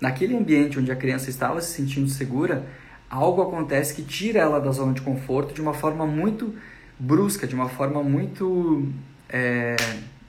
[0.00, 2.64] naquele ambiente onde a criança estava se sentindo segura,
[3.10, 6.54] algo acontece que tira ela da zona de conforto de uma forma muito
[6.98, 8.86] brusca, de uma forma muito
[9.28, 9.74] é,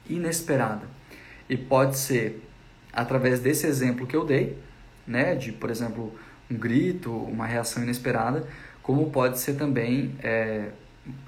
[0.10, 0.97] inesperada.
[1.50, 2.44] E pode ser
[2.92, 4.58] através desse exemplo que eu dei,
[5.06, 6.14] né, de, por exemplo,
[6.50, 8.48] um grito, uma reação inesperada,
[8.82, 10.70] como pode ser também, é,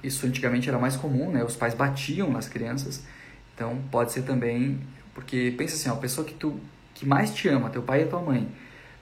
[0.02, 1.44] isso antigamente era mais comum, né?
[1.44, 3.04] Os pais batiam nas crianças,
[3.54, 4.80] então pode ser também,
[5.14, 6.58] porque pensa assim, ó, a pessoa que tu
[6.94, 8.48] que mais te ama, teu pai e tua mãe,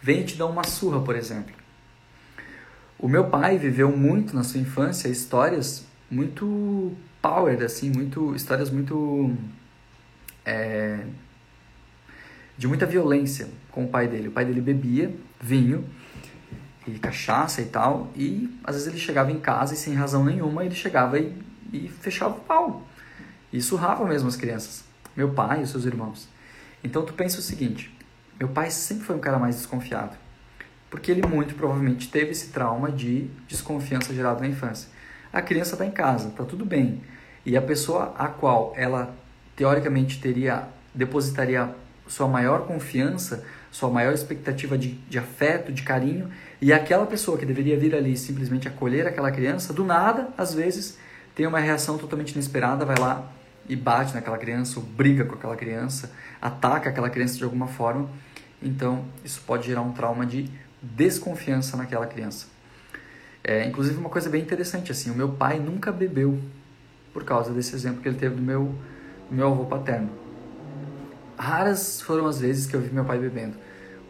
[0.01, 1.55] vem te dá uma surra, por exemplo.
[2.99, 9.37] O meu pai viveu muito na sua infância histórias muito power, assim, muito histórias muito
[10.49, 11.05] é,
[12.57, 14.29] de muita violência com o pai dele.
[14.29, 15.85] O pai dele bebia vinho
[16.87, 20.65] e cachaça e tal, e às vezes ele chegava em casa e sem razão nenhuma
[20.65, 21.37] ele chegava e,
[21.71, 22.83] e fechava o pau.
[23.53, 24.85] E surrava mesmo as crianças.
[25.15, 26.29] Meu pai e seus irmãos.
[26.83, 27.95] Então tu pensa o seguinte,
[28.39, 30.17] meu pai sempre foi um cara mais desconfiado.
[30.89, 34.89] Porque ele muito provavelmente teve esse trauma de desconfiança gerado na infância.
[35.31, 37.03] A criança está em casa, está tudo bem.
[37.45, 39.15] E a pessoa a qual ela
[39.59, 41.69] teoricamente teria depositaria
[42.07, 46.31] sua maior confiança, sua maior expectativa de, de afeto, de carinho,
[46.63, 50.97] e aquela pessoa que deveria vir ali simplesmente acolher aquela criança, do nada, às vezes,
[51.35, 53.31] tem uma reação totalmente inesperada, vai lá
[53.69, 58.09] e bate naquela criança, ou briga com aquela criança, ataca aquela criança de alguma forma.
[58.63, 60.49] Então, isso pode gerar um trauma de
[60.81, 62.47] desconfiança naquela criança.
[63.43, 66.41] É, inclusive, uma coisa bem interessante, assim, o meu pai nunca bebeu
[67.13, 68.73] por causa desse exemplo que ele teve do meu,
[69.31, 70.11] meu avô paterno.
[71.39, 73.57] Raras foram as vezes que eu vi meu pai bebendo.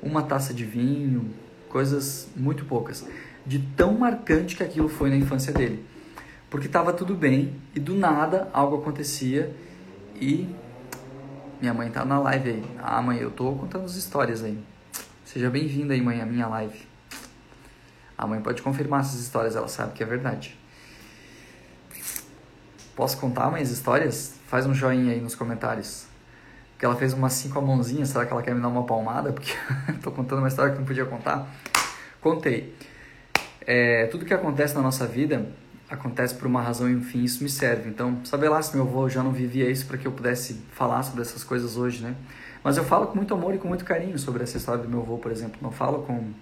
[0.02, 1.30] Uma taça de vinho,
[1.68, 3.04] coisas muito poucas.
[3.44, 5.84] De tão marcante que aquilo foi na infância dele.
[6.48, 9.54] Porque estava tudo bem e do nada algo acontecia
[10.14, 10.48] e
[11.60, 12.64] minha mãe tá na live aí.
[12.78, 14.58] Ah, mãe, eu tô contando as histórias aí.
[15.24, 16.86] Seja bem-vinda aí, mãe, à minha live.
[18.16, 20.58] A mãe pode confirmar essas histórias, ela sabe que é verdade.
[22.96, 24.37] Posso contar mais histórias?
[24.48, 26.06] Faz um joinha aí nos comentários.
[26.78, 28.84] Que ela fez uma assim com a mãozinha, será que ela quer me dar uma
[28.84, 29.30] palmada?
[29.30, 29.52] Porque
[30.02, 31.46] tô contando uma história que não podia contar.
[32.18, 32.74] Contei.
[33.66, 35.46] É, tudo que acontece na nossa vida
[35.90, 37.90] acontece por uma razão e um fim, isso me serve.
[37.90, 41.02] Então, saber lá se meu avô já não vivia isso para que eu pudesse falar
[41.02, 42.14] sobre essas coisas hoje, né?
[42.64, 45.00] Mas eu falo com muito amor e com muito carinho sobre essa história do meu
[45.00, 45.58] avô, por exemplo.
[45.60, 46.32] Não falo com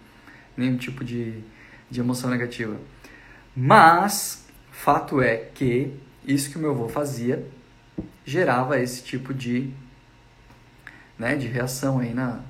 [0.56, 1.42] nenhum tipo de,
[1.90, 2.76] de emoção negativa.
[3.54, 5.92] Mas, fato é que
[6.24, 7.44] isso que o meu avô fazia
[8.24, 9.72] gerava esse tipo de,
[11.18, 12.40] né, de reação aí na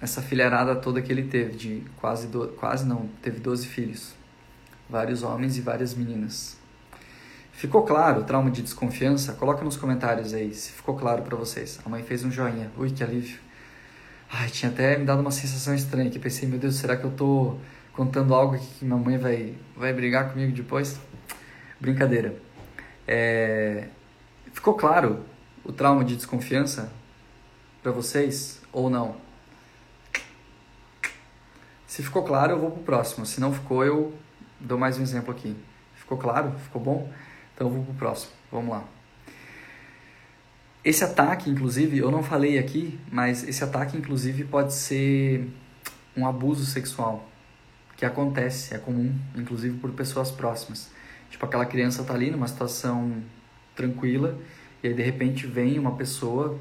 [0.00, 4.14] essa filharada toda que ele teve, de quase, do, quase não, teve 12 filhos
[4.90, 6.58] vários homens e várias meninas.
[7.52, 9.34] Ficou claro o trauma de desconfiança?
[9.34, 11.78] Coloca nos comentários aí se ficou claro para vocês.
[11.84, 12.70] A mãe fez um joinha.
[12.76, 13.38] Ui, que alívio.
[14.32, 17.10] Ai, tinha até me dado uma sensação estranha que pensei, meu Deus, será que eu
[17.10, 17.56] tô
[17.92, 20.98] contando algo que minha mãe vai, vai brigar comigo depois?
[21.78, 22.34] Brincadeira.
[23.06, 23.88] É...
[24.52, 25.24] Ficou claro
[25.64, 26.92] o trauma de desconfiança
[27.82, 29.16] para vocês ou não?
[31.86, 33.26] Se ficou claro, eu vou pro próximo.
[33.26, 34.14] Se não ficou, eu
[34.60, 35.56] Dou mais um exemplo aqui.
[35.94, 36.52] Ficou claro?
[36.58, 37.10] Ficou bom?
[37.54, 38.32] Então eu vou pro próximo.
[38.52, 38.84] Vamos lá.
[40.84, 45.48] Esse ataque, inclusive, eu não falei aqui, mas esse ataque, inclusive, pode ser
[46.14, 47.26] um abuso sexual
[47.96, 50.90] que acontece, é comum, inclusive por pessoas próximas.
[51.30, 53.22] Tipo, aquela criança tá ali numa situação
[53.74, 54.38] tranquila
[54.82, 56.58] e aí de repente vem uma pessoa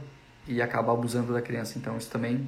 [0.48, 1.78] e acaba abusando da criança.
[1.78, 2.48] Então isso também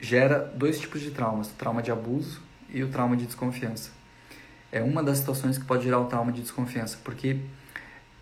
[0.00, 3.96] gera dois tipos de traumas: o trauma de abuso e o trauma de desconfiança
[4.76, 7.38] é uma das situações que pode gerar o trauma de desconfiança, porque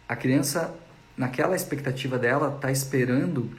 [0.09, 0.75] a criança,
[1.17, 3.51] naquela expectativa dela, está esperando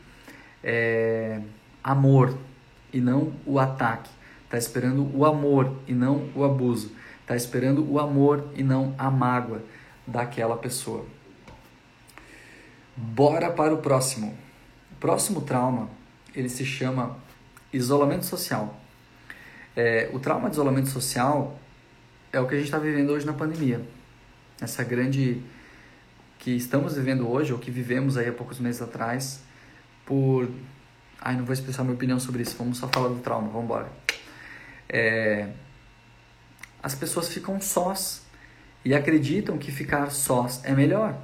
[0.64, 1.42] é,
[1.84, 2.38] amor
[2.94, 4.10] e não o ataque,
[4.44, 9.10] está esperando o amor e não o abuso, está esperando o amor e não a
[9.10, 9.62] mágoa
[10.06, 11.06] daquela pessoa.
[12.96, 14.38] Bora para o próximo.
[14.92, 15.90] O próximo trauma
[16.34, 17.18] ele se chama
[17.72, 18.80] isolamento social.
[19.76, 21.60] É, o trauma de isolamento social
[22.32, 23.82] é o que a gente está vivendo hoje na pandemia.
[24.62, 25.42] Essa grande
[26.40, 29.42] que estamos vivendo hoje, ou que vivemos aí há poucos meses atrás,
[30.06, 30.50] por.
[31.20, 33.92] Ai, não vou expressar minha opinião sobre isso, vamos só falar do trauma, vamos embora.
[34.88, 35.50] É...
[36.84, 38.24] As pessoas ficam sós
[38.84, 41.18] e acreditam que ficar sós é melhor.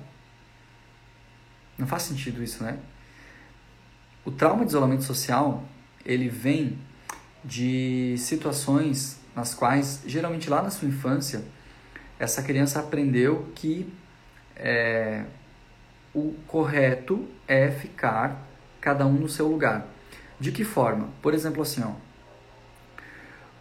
[1.81, 2.77] Não faz sentido isso, né?
[4.23, 5.63] O trauma de isolamento social,
[6.05, 6.77] ele vem
[7.43, 11.43] de situações nas quais, geralmente lá na sua infância,
[12.19, 13.91] essa criança aprendeu que
[14.55, 15.25] é,
[16.13, 18.47] o correto é ficar
[18.79, 19.87] cada um no seu lugar.
[20.39, 21.09] De que forma?
[21.19, 21.93] Por exemplo, assim, ó,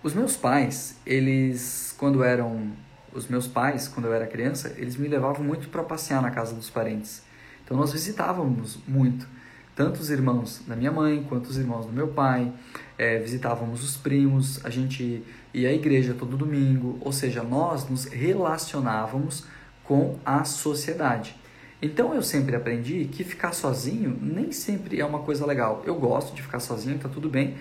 [0.02, 2.70] os meus pais, eles, quando eram
[3.14, 6.54] os meus pais, quando eu era criança, eles me levavam muito para passear na casa
[6.54, 7.29] dos parentes.
[7.70, 9.28] Então nós visitávamos muito.
[9.76, 12.52] tanto os irmãos da minha mãe quanto os irmãos do meu pai,
[12.98, 15.22] é, visitávamos os primos, a gente
[15.54, 19.44] ia à igreja todo domingo, ou seja, nós nos relacionávamos
[19.84, 21.36] com a sociedade.
[21.80, 25.84] Então eu sempre aprendi que ficar sozinho nem sempre é uma coisa legal.
[25.86, 27.54] Eu gosto de ficar sozinho, tá tudo bem,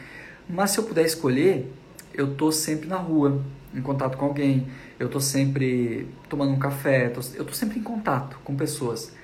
[0.49, 1.71] mas se eu puder escolher,
[2.15, 3.43] eu tô sempre na rua,
[3.75, 4.67] em contato com alguém,
[4.99, 9.19] eu tô sempre tomando um café, tô, eu tô sempre em contato com pessoas.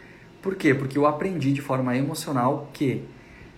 [0.45, 0.75] Por quê?
[0.75, 3.03] Porque eu aprendi de forma emocional que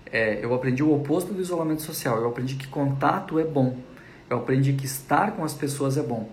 [0.09, 2.17] é, eu aprendi o oposto do isolamento social.
[2.21, 3.77] Eu aprendi que contato é bom.
[4.29, 6.29] Eu aprendi que estar com as pessoas é bom.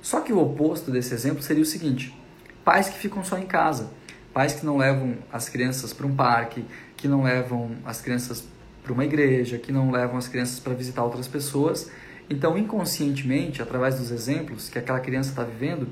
[0.00, 2.16] Só que o oposto desse exemplo seria o seguinte:
[2.64, 3.90] pais que ficam só em casa,
[4.32, 6.64] pais que não levam as crianças para um parque,
[6.96, 8.46] que não levam as crianças
[8.84, 11.90] para uma igreja, que não levam as crianças para visitar outras pessoas.
[12.30, 15.88] Então, inconscientemente, através dos exemplos que aquela criança está vivendo,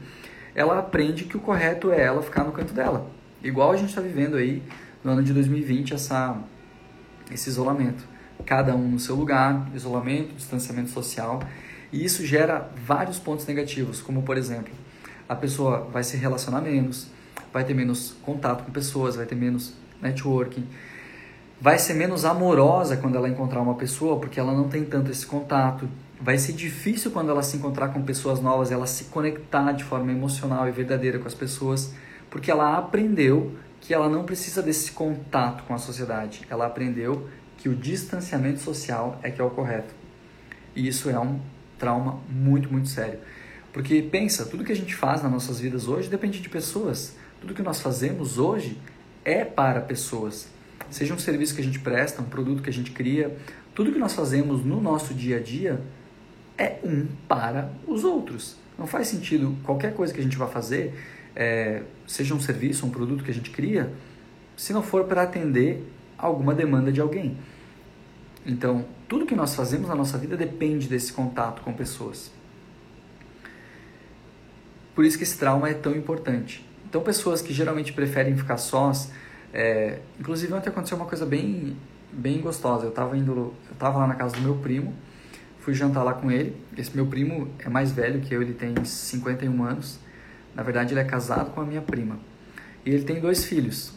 [0.55, 3.18] ela aprende que o correto é ela ficar no canto dela.
[3.43, 4.63] Igual a gente está vivendo aí
[5.03, 6.37] no ano de 2020 essa,
[7.31, 8.05] esse isolamento.
[8.45, 11.41] Cada um no seu lugar, isolamento, distanciamento social.
[11.93, 14.73] E isso gera vários pontos negativos, como por exemplo,
[15.29, 17.09] a pessoa vai se relacionar menos,
[17.53, 20.67] vai ter menos contato com pessoas, vai ter menos networking,
[21.61, 25.27] vai ser menos amorosa quando ela encontrar uma pessoa, porque ela não tem tanto esse
[25.27, 25.89] contato.
[26.21, 30.11] Vai ser difícil quando ela se encontrar com pessoas novas, ela se conectar de forma
[30.11, 31.95] emocional e verdadeira com as pessoas,
[32.31, 36.43] porque ela aprendeu que ela não precisa desse contato com a sociedade.
[36.51, 39.95] Ela aprendeu que o distanciamento social é que é o correto.
[40.75, 41.41] E isso é um
[41.79, 43.19] trauma muito, muito sério.
[43.73, 47.17] Porque pensa, tudo que a gente faz nas nossas vidas hoje depende de pessoas.
[47.41, 48.79] Tudo que nós fazemos hoje
[49.25, 50.49] é para pessoas
[50.91, 53.37] seja um serviço que a gente presta, um produto que a gente cria,
[53.75, 55.81] tudo que nós fazemos no nosso dia a dia
[56.57, 58.57] é um para os outros.
[58.79, 60.95] Não faz sentido qualquer coisa que a gente vai fazer,
[61.39, 63.93] é, seja um serviço, um produto que a gente cria,
[64.57, 67.39] se não for para atender alguma demanda de alguém.
[68.45, 72.33] Então, tudo que nós fazemos na nossa vida depende desse contato com pessoas.
[74.97, 76.67] Por isso que esse trauma é tão importante.
[76.89, 79.13] Então, pessoas que geralmente preferem ficar sós,
[79.53, 81.77] é, inclusive ontem aconteceu uma coisa bem,
[82.13, 82.85] bem gostosa.
[82.85, 84.93] Eu estava indo, eu tava lá na casa do meu primo,
[85.61, 86.57] fui jantar lá com ele.
[86.77, 90.01] Esse meu primo é mais velho que eu, ele tem 51 anos.
[90.55, 92.19] Na verdade, ele é casado com a minha prima.
[92.85, 93.93] E ele tem dois filhos.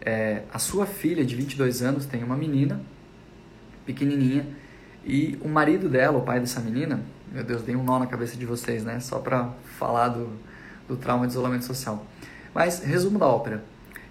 [0.00, 2.80] É, a sua filha, de 22 anos, tem uma menina,
[3.84, 4.46] pequenininha,
[5.04, 7.00] e o marido dela, o pai dessa menina,
[7.32, 9.00] meu Deus, dei um nó na cabeça de vocês, né?
[9.00, 10.30] Só para falar do,
[10.88, 12.04] do trauma de isolamento social.
[12.54, 13.62] Mas, resumo da ópera.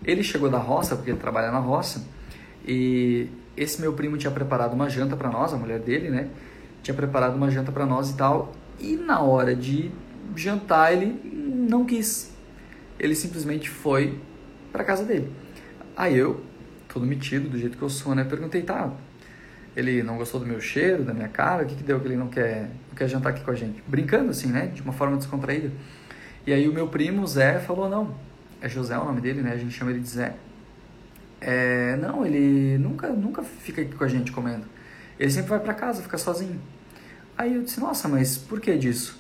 [0.04, 2.04] Ele chegou da roça, porque ele trabalha na roça,
[2.66, 3.28] e
[3.58, 6.30] esse meu primo tinha preparado uma janta para nós, a mulher dele, né?
[6.82, 9.92] Tinha preparado uma janta para nós e tal, e na hora de
[10.36, 12.32] jantar ele não quis.
[13.00, 14.20] Ele simplesmente foi
[14.72, 15.32] para casa dele.
[15.96, 16.44] Aí eu,
[16.88, 18.92] todo metido, do jeito que eu sou, né, perguntei, tá,
[19.76, 22.16] ele não gostou do meu cheiro, da minha cara, o que que deu que ele
[22.16, 23.84] não quer, não quer jantar aqui com a gente?
[23.88, 25.72] Brincando assim, né, de uma forma descontraída.
[26.46, 28.16] E aí o meu primo, Zé, falou, não,
[28.62, 29.54] é José o nome dele, né?
[29.54, 30.36] A gente chama ele de Zé.
[31.40, 34.66] É, não, ele nunca, nunca fica aqui com a gente comendo.
[35.20, 36.60] Ele sempre vai para casa, fica sozinho.
[37.38, 39.19] Aí eu disse, nossa, mas por que disso?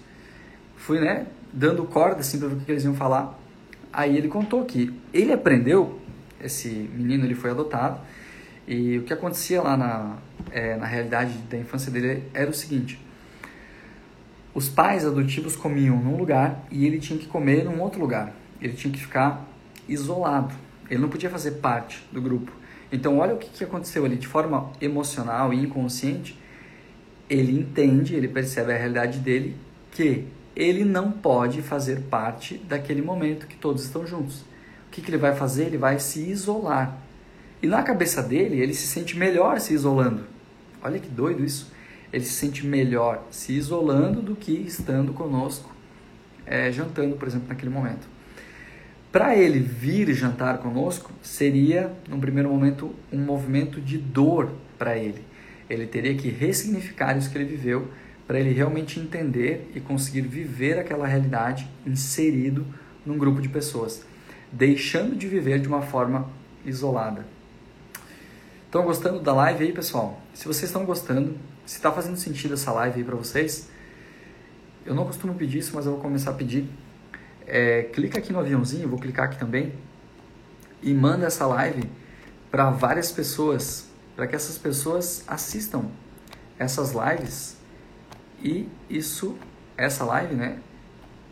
[0.79, 3.39] Fui, né, dando corda assim para ver o que eles iam falar.
[3.93, 5.99] Aí ele contou que ele aprendeu,
[6.41, 7.99] esse menino ele foi adotado,
[8.67, 10.17] e o que acontecia lá na,
[10.51, 12.99] é, na realidade da infância dele era o seguinte:
[14.53, 18.73] os pais adotivos comiam num lugar e ele tinha que comer num outro lugar ele
[18.73, 19.47] tinha que ficar
[19.87, 20.53] isolado.
[20.89, 22.51] Ele não podia fazer parte do grupo.
[22.91, 26.37] Então, olha o que, que aconteceu ali de forma emocional e inconsciente.
[27.29, 29.55] Ele entende, ele percebe a realidade dele
[29.91, 30.25] que
[30.59, 34.41] ele não pode fazer parte daquele momento que todos estão juntos.
[34.87, 35.67] O que, que ele vai fazer?
[35.67, 36.97] Ele vai se isolar.
[37.63, 40.25] E na cabeça dele, ele se sente melhor se isolando.
[40.83, 41.71] Olha que doido isso.
[42.11, 45.73] Ele se sente melhor se isolando do que estando conosco,
[46.45, 48.05] é, jantando, por exemplo, naquele momento.
[49.13, 55.23] Para ele vir jantar conosco, seria, num primeiro momento, um movimento de dor para ele.
[55.69, 57.87] Ele teria que ressignificar isso que ele viveu
[58.29, 62.63] para ele realmente entender e conseguir viver aquela realidade inserido
[63.03, 64.03] num grupo de pessoas,
[64.51, 66.29] deixando de viver de uma forma
[66.63, 67.25] isolada.
[68.67, 70.21] Estão gostando da live aí, pessoal?
[70.31, 73.67] Se vocês estão gostando, se está fazendo sentido essa live aí para vocês,
[74.85, 76.69] eu não costumo pedir isso, mas eu vou começar a pedir
[77.47, 79.73] é, clica aqui no aviãozinho, vou clicar aqui também,
[80.83, 81.89] e manda essa live
[82.51, 85.85] para várias pessoas, para que essas pessoas assistam
[86.59, 87.57] essas lives
[88.43, 89.37] e isso,
[89.77, 90.59] essa live, né?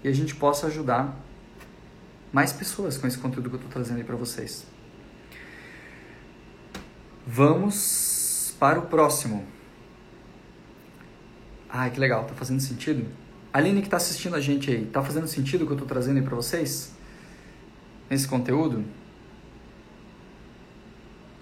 [0.03, 1.15] E a gente possa ajudar
[2.31, 4.65] mais pessoas com esse conteúdo que eu estou trazendo aí para vocês.
[7.25, 9.45] Vamos para o próximo.
[11.69, 13.05] Ai, que legal, tá fazendo sentido?
[13.51, 16.17] Aline que está assistindo a gente aí, tá fazendo sentido o que eu estou trazendo
[16.17, 16.93] aí para vocês?
[18.09, 18.85] Nesse conteúdo?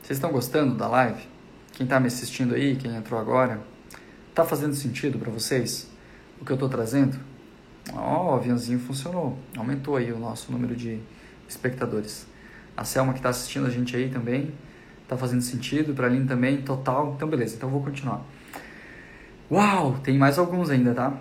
[0.01, 1.27] Vocês estão gostando da live?
[1.73, 3.61] Quem está me assistindo aí, quem entrou agora,
[4.35, 5.87] tá fazendo sentido para vocês
[6.39, 7.17] o que eu estou trazendo?
[7.93, 10.99] Ó, oh, o aviãozinho funcionou, aumentou aí o nosso número de
[11.47, 12.27] espectadores.
[12.75, 14.53] A Selma que está assistindo a gente aí também,
[15.07, 17.13] tá fazendo sentido, para Aline também, total.
[17.15, 18.25] Então beleza, então vou continuar.
[19.49, 21.17] Uau, tem mais alguns ainda, tá?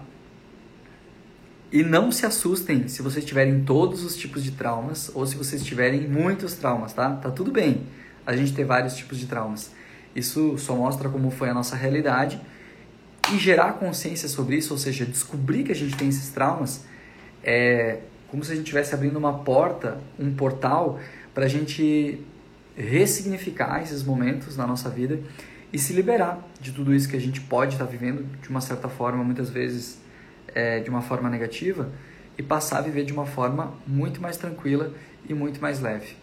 [1.70, 5.62] E não se assustem se vocês tiverem todos os tipos de traumas ou se vocês
[5.62, 7.14] tiverem muitos traumas, tá?
[7.14, 7.86] Tá tudo bem
[8.26, 9.70] a gente ter vários tipos de traumas.
[10.16, 12.40] Isso só mostra como foi a nossa realidade
[13.32, 16.84] e gerar consciência sobre isso, ou seja, descobrir que a gente tem esses traumas,
[17.42, 20.98] é como se a gente estivesse abrindo uma porta, um portal
[21.32, 22.20] para a gente
[22.76, 25.20] ressignificar esses momentos na nossa vida
[25.72, 28.60] e se liberar de tudo isso que a gente pode estar tá vivendo de uma
[28.60, 29.98] certa forma, muitas vezes
[30.54, 31.90] é, de uma forma negativa,
[32.36, 34.92] e passar a viver de uma forma muito mais tranquila
[35.28, 36.16] e muito mais leve.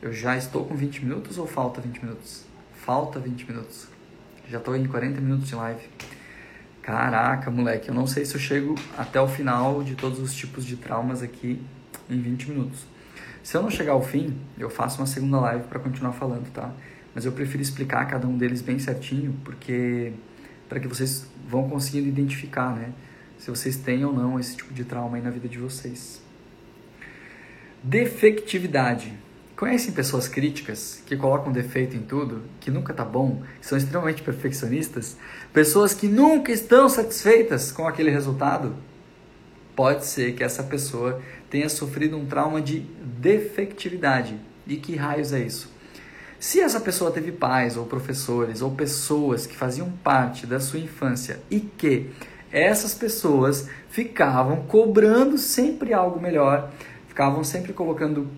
[0.00, 2.44] Eu já estou com 20 minutos ou falta 20 minutos?
[2.84, 3.88] Falta 20 minutos.
[4.48, 5.82] Já estou em 40 minutos de live.
[6.82, 10.66] Caraca, moleque, eu não sei se eu chego até o final de todos os tipos
[10.66, 11.62] de traumas aqui
[12.10, 12.84] em 20 minutos.
[13.40, 16.72] Se eu não chegar ao fim, eu faço uma segunda live para continuar falando, tá?
[17.14, 20.12] Mas eu prefiro explicar cada um deles bem certinho, porque
[20.68, 22.92] para que vocês vão conseguindo identificar, né?
[23.38, 26.20] Se vocês têm ou não esse tipo de trauma aí na vida de vocês.
[27.82, 29.12] Defectividade.
[29.62, 34.20] Conhecem pessoas críticas que colocam defeito em tudo, que nunca tá bom, que são extremamente
[34.20, 35.16] perfeccionistas?
[35.52, 38.74] Pessoas que nunca estão satisfeitas com aquele resultado?
[39.76, 44.36] Pode ser que essa pessoa tenha sofrido um trauma de defectividade.
[44.66, 45.72] E que raios é isso?
[46.40, 51.38] Se essa pessoa teve pais ou professores ou pessoas que faziam parte da sua infância
[51.48, 52.10] e que
[52.50, 56.68] essas pessoas ficavam cobrando sempre algo melhor,
[57.06, 58.28] ficavam sempre colocando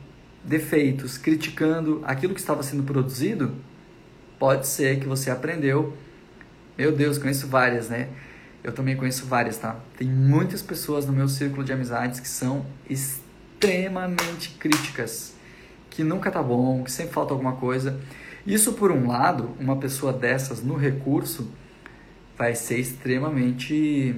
[0.45, 3.55] defeitos, criticando aquilo que estava sendo produzido,
[4.39, 5.97] pode ser que você aprendeu.
[6.77, 8.09] Meu Deus, conheço várias, né?
[8.63, 9.81] Eu também conheço várias, tá?
[9.97, 15.35] Tem muitas pessoas no meu círculo de amizades que são extremamente críticas,
[15.91, 18.01] que nunca tá bom, que sempre falta alguma coisa.
[18.47, 21.51] Isso, por um lado, uma pessoa dessas no recurso
[22.37, 24.17] vai ser extremamente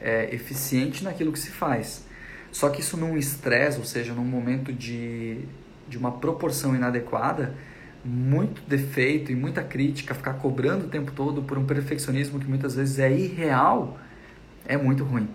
[0.00, 2.07] é, eficiente naquilo que se faz.
[2.50, 5.40] Só que isso num estresse, ou seja, num momento de,
[5.88, 7.54] de uma proporção inadequada,
[8.04, 12.74] muito defeito e muita crítica, ficar cobrando o tempo todo por um perfeccionismo que muitas
[12.74, 13.98] vezes é irreal,
[14.66, 15.28] é muito ruim.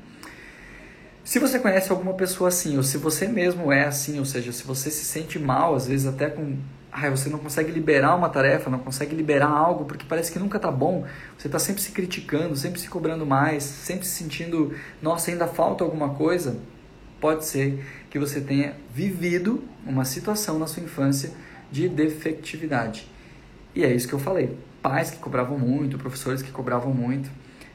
[1.24, 4.64] Se você conhece alguma pessoa assim, ou se você mesmo é assim, ou seja, se
[4.66, 6.58] você se sente mal, às vezes até com.
[6.92, 10.60] Ai, você não consegue liberar uma tarefa, não consegue liberar algo porque parece que nunca
[10.60, 11.06] tá bom.
[11.38, 15.84] Você está sempre se criticando, sempre se cobrando mais, sempre se sentindo, nossa, ainda falta
[15.84, 16.58] alguma coisa
[17.24, 21.32] pode ser que você tenha vivido uma situação na sua infância
[21.72, 23.10] de defectividade.
[23.74, 24.58] E é isso que eu falei.
[24.82, 27.32] Pais que cobravam muito, professores que cobravam muito.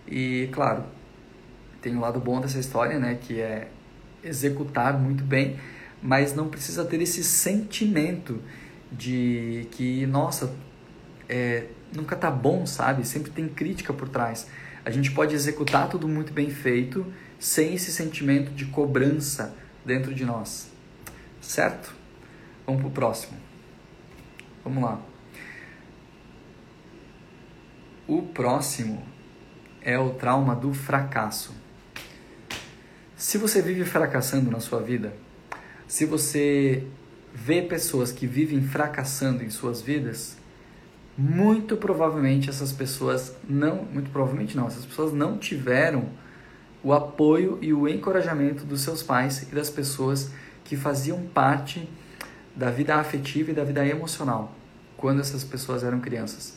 [0.07, 0.85] E, claro,
[1.81, 3.69] tem o um lado bom dessa história, né, que é
[4.23, 5.57] executar muito bem,
[6.03, 8.43] mas não precisa ter esse sentimento
[8.93, 10.55] de que, nossa,
[11.27, 13.03] é, nunca tá bom, sabe?
[13.07, 14.47] Sempre tem crítica por trás.
[14.85, 17.07] A gente pode executar tudo muito bem feito
[17.39, 20.71] sem esse sentimento de cobrança dentro de nós.
[21.41, 21.95] Certo?
[22.67, 23.39] Vamos para o próximo.
[24.65, 25.01] Vamos lá.
[28.07, 29.03] O próximo
[29.83, 31.55] é o trauma do fracasso.
[33.17, 35.13] Se você vive fracassando na sua vida,
[35.87, 36.87] se você
[37.35, 40.37] vê pessoas que vivem fracassando em suas vidas,
[41.17, 46.09] muito provavelmente essas pessoas não, muito provavelmente não, essas pessoas não tiveram
[46.89, 50.31] o apoio e o encorajamento dos seus pais e das pessoas
[50.65, 51.87] que faziam parte
[52.57, 54.55] da vida afetiva e da vida emocional
[54.97, 56.57] quando essas pessoas eram crianças.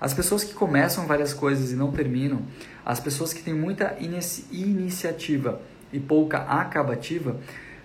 [0.00, 2.40] As pessoas que começam várias coisas e não terminam,
[2.82, 5.60] as pessoas que têm muita inici iniciativa
[5.92, 7.36] e pouca acabativa,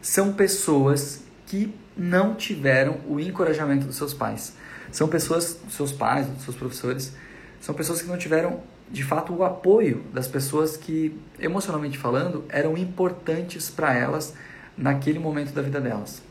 [0.01, 4.53] são pessoas que não tiveram o encorajamento dos seus pais.
[4.89, 7.13] São pessoas, dos seus pais, dos seus professores,
[7.59, 8.61] são pessoas que não tiveram
[8.93, 14.35] de fato o apoio das pessoas que, emocionalmente falando, eram importantes para elas
[14.77, 16.21] naquele momento da vida delas.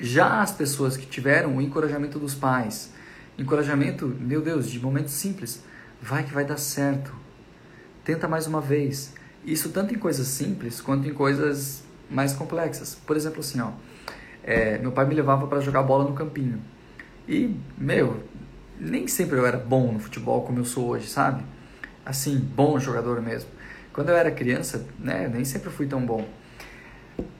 [0.00, 2.94] Já as pessoas que tiveram o encorajamento dos pais,
[3.38, 5.62] encorajamento, meu Deus, de momentos simples,
[6.00, 7.14] vai que vai dar certo.
[8.02, 9.12] Tenta mais uma vez.
[9.44, 12.94] Isso tanto em coisas simples quanto em coisas mais complexas.
[13.06, 13.72] Por exemplo, assim, ó,
[14.42, 16.58] é, meu pai me levava para jogar bola no campinho.
[17.28, 18.22] E, meu,
[18.80, 21.44] nem sempre eu era bom no futebol como eu sou hoje, sabe?
[22.06, 23.50] Assim, bom jogador mesmo.
[23.92, 26.24] Quando eu era criança, né, nem sempre fui tão bom.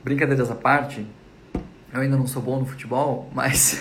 [0.02, 1.06] Brincadeiras à parte,
[1.94, 3.80] eu ainda não sou bom no futebol, mas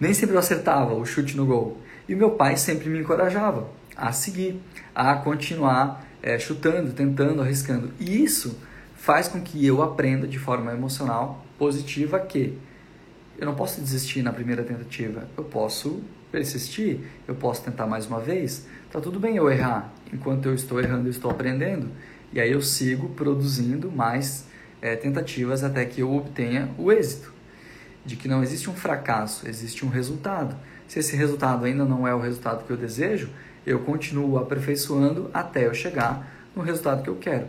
[0.00, 1.80] nem sempre eu acertava o chute no gol.
[2.08, 4.60] E meu pai sempre me encorajava a seguir,
[4.92, 7.92] a continuar é, chutando, tentando, arriscando.
[8.00, 8.58] E isso
[8.96, 12.58] faz com que eu aprenda de forma emocional positiva que
[13.38, 18.18] eu não posso desistir na primeira tentativa, eu posso persistir, eu posso tentar mais uma
[18.20, 18.66] vez.
[18.92, 21.88] Tá tudo bem eu errar, enquanto eu estou errando, eu estou aprendendo.
[22.30, 24.44] E aí eu sigo produzindo mais
[24.82, 27.32] é, tentativas até que eu obtenha o êxito.
[28.04, 30.54] De que não existe um fracasso, existe um resultado.
[30.86, 33.30] Se esse resultado ainda não é o resultado que eu desejo,
[33.66, 37.46] eu continuo aperfeiçoando até eu chegar no resultado que eu quero.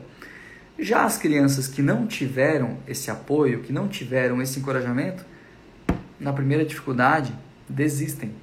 [0.80, 5.26] Já as crianças que não tiveram esse apoio, que não tiveram esse encorajamento,
[6.18, 7.36] na primeira dificuldade,
[7.68, 8.34] desistem.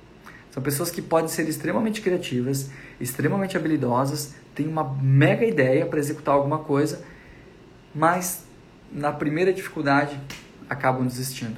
[0.50, 2.70] São pessoas que podem ser extremamente criativas,
[3.00, 7.02] extremamente habilidosas, têm uma mega ideia para executar alguma coisa,
[7.94, 8.44] mas
[8.90, 10.20] na primeira dificuldade
[10.68, 11.56] acabam desistindo.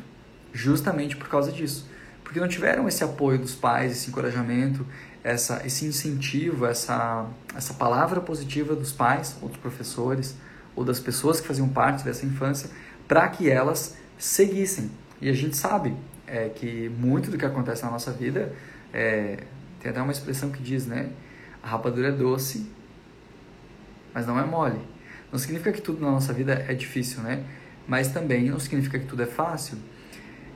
[0.53, 1.89] Justamente por causa disso.
[2.23, 4.87] Porque não tiveram esse apoio dos pais, esse encorajamento,
[5.25, 10.37] essa, esse incentivo, essa, essa palavra positiva dos pais ou dos professores
[10.75, 12.71] ou das pessoas que faziam parte dessa infância
[13.07, 14.91] para que elas seguissem.
[15.21, 15.95] E a gente sabe
[16.27, 18.55] é, que muito do que acontece na nossa vida
[18.93, 19.45] é,
[19.81, 21.11] tem até uma expressão que diz, né?
[21.63, 22.71] A rapadura é doce,
[24.13, 24.81] mas não é mole.
[25.31, 27.45] Não significa que tudo na nossa vida é difícil, né?
[27.87, 29.79] Mas também não significa que tudo é fácil.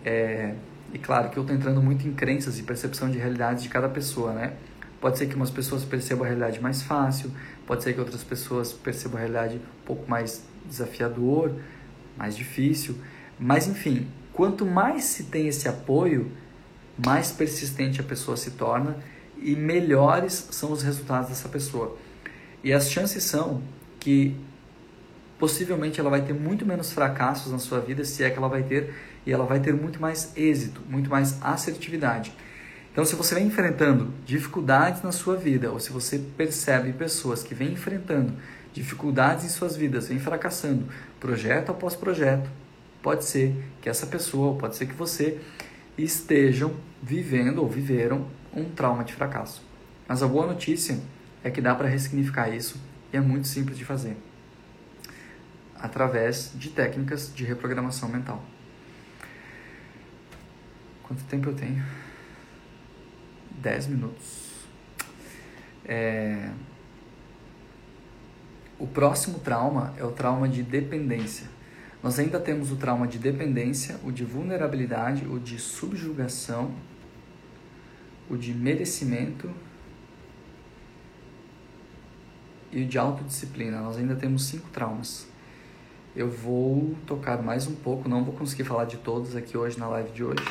[0.05, 0.55] É,
[0.93, 3.89] e claro que eu estou entrando muito em crenças e percepção de realidades de cada
[3.89, 4.53] pessoa, né?
[5.01, 7.31] Pode ser que umas pessoas percebam a realidade mais fácil,
[7.67, 11.53] pode ser que outras pessoas percebam a realidade um pouco mais desafiador,
[12.17, 12.97] mais difícil.
[13.39, 16.31] Mas enfim, quanto mais se tem esse apoio,
[17.05, 18.97] mais persistente a pessoa se torna
[19.39, 21.97] e melhores são os resultados dessa pessoa.
[22.65, 23.63] E as chances são
[24.01, 24.37] que
[25.39, 28.63] possivelmente ela vai ter muito menos fracassos na sua vida, se é que ela vai
[28.63, 28.95] ter,
[29.27, 32.33] e ela vai ter muito mais êxito, muito mais assertividade.
[32.93, 37.55] Então, se você vem enfrentando dificuldades na sua vida, ou se você percebe pessoas que
[37.55, 38.33] vêm enfrentando
[38.73, 40.87] dificuldades em suas vidas, vêm fracassando
[41.21, 42.49] projeto após projeto,
[43.03, 45.39] pode ser que essa pessoa, pode ser que você
[45.97, 49.63] estejam vivendo ou viveram um trauma de fracasso.
[50.09, 50.99] Mas a boa notícia
[51.43, 52.81] é que dá para ressignificar isso
[53.13, 54.17] e é muito simples de fazer
[55.79, 58.43] através de técnicas de reprogramação mental.
[61.03, 61.85] Quanto tempo eu tenho?
[63.51, 64.67] 10 minutos.
[65.85, 66.51] É...
[68.79, 71.47] O próximo trauma é o trauma de dependência.
[72.07, 76.71] Nós ainda temos o trauma de dependência, o de vulnerabilidade, o de subjugação,
[78.31, 79.51] o de merecimento
[82.71, 83.81] e o de autodisciplina.
[83.81, 85.27] Nós ainda temos cinco traumas.
[86.15, 89.89] Eu vou tocar mais um pouco, não vou conseguir falar de todos aqui hoje na
[89.89, 90.45] live de hoje.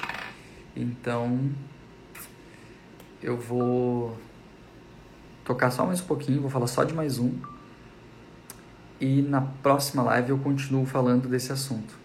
[0.75, 1.39] Então,
[3.23, 4.17] eu vou
[5.45, 7.54] tocar só mais um pouquinho, vou falar só de mais um
[8.99, 11.95] e na próxima live eu continuo falando desse assunto.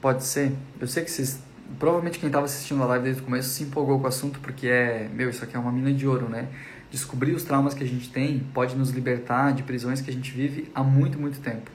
[0.00, 0.52] Pode ser?
[0.80, 1.40] Eu sei que vocês.
[1.78, 4.66] Provavelmente quem estava assistindo a live desde o começo se empolgou com o assunto porque
[4.66, 5.08] é.
[5.12, 6.48] Meu, isso aqui é uma mina de ouro, né?
[6.90, 10.30] Descobrir os traumas que a gente tem pode nos libertar de prisões que a gente
[10.32, 11.70] vive há muito, muito tempo.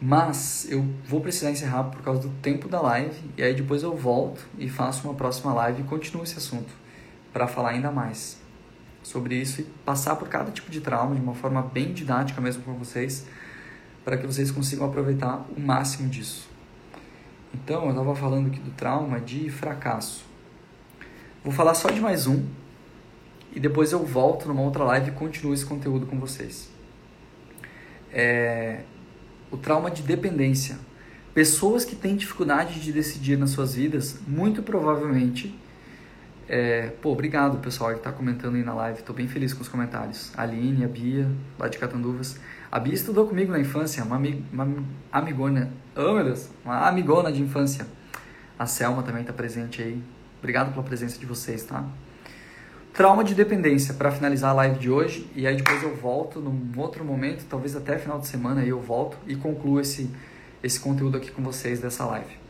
[0.00, 3.96] Mas eu vou precisar encerrar por causa do tempo da live e aí depois eu
[3.96, 6.72] volto e faço uma próxima live e continuo esse assunto
[7.32, 8.41] para falar ainda mais
[9.02, 12.62] sobre isso e passar por cada tipo de trauma de uma forma bem didática mesmo
[12.62, 13.26] com vocês,
[14.04, 16.48] para que vocês consigam aproveitar o máximo disso.
[17.54, 20.24] Então, eu estava falando aqui do trauma de fracasso.
[21.44, 22.44] Vou falar só de mais um
[23.54, 26.70] e depois eu volto numa outra live e continuo esse conteúdo com vocês.
[28.10, 28.82] É...
[29.50, 30.78] O trauma de dependência.
[31.34, 35.54] Pessoas que têm dificuldade de decidir nas suas vidas, muito provavelmente
[36.54, 39.68] é, pô, obrigado pessoal que está comentando aí na live, estou bem feliz com os
[39.68, 40.30] comentários.
[40.36, 41.26] A Aline, a Bia,
[41.58, 42.38] lá de Catanduvas.
[42.70, 47.40] A Bia estudou comigo na infância, uma, uma amigona, oh meu Deus, uma amigona de
[47.40, 47.86] infância.
[48.58, 50.02] A Selma também está presente aí.
[50.40, 51.86] Obrigado pela presença de vocês, tá?
[52.92, 56.70] Trauma de dependência, para finalizar a live de hoje, e aí depois eu volto num
[56.76, 60.10] outro momento, talvez até final de semana aí eu volto e concluo esse,
[60.62, 62.41] esse conteúdo aqui com vocês dessa live.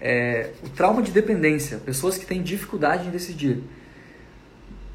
[0.00, 3.62] É, o trauma de dependência, pessoas que têm dificuldade em decidir.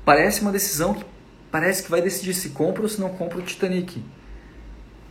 [0.05, 1.05] Parece uma decisão que
[1.51, 4.03] parece que vai decidir se compra ou se não compra o Titanic.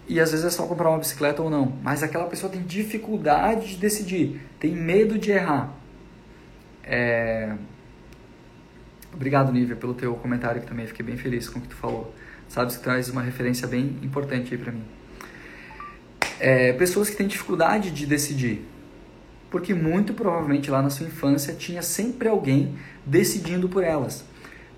[0.09, 1.79] E às vezes é só comprar uma bicicleta ou não.
[1.83, 5.73] Mas aquela pessoa tem dificuldade de decidir, tem medo de errar.
[6.83, 7.55] É...
[9.15, 12.13] Obrigado, Nívia, pelo teu comentário que também fiquei bem feliz com o que tu falou.
[12.49, 14.83] Sabes que traz uma referência bem importante aí para mim.
[16.41, 18.67] É, pessoas que têm dificuldade de decidir,
[19.53, 22.75] porque muito provavelmente lá na sua infância tinha sempre alguém
[23.05, 24.25] decidindo por elas.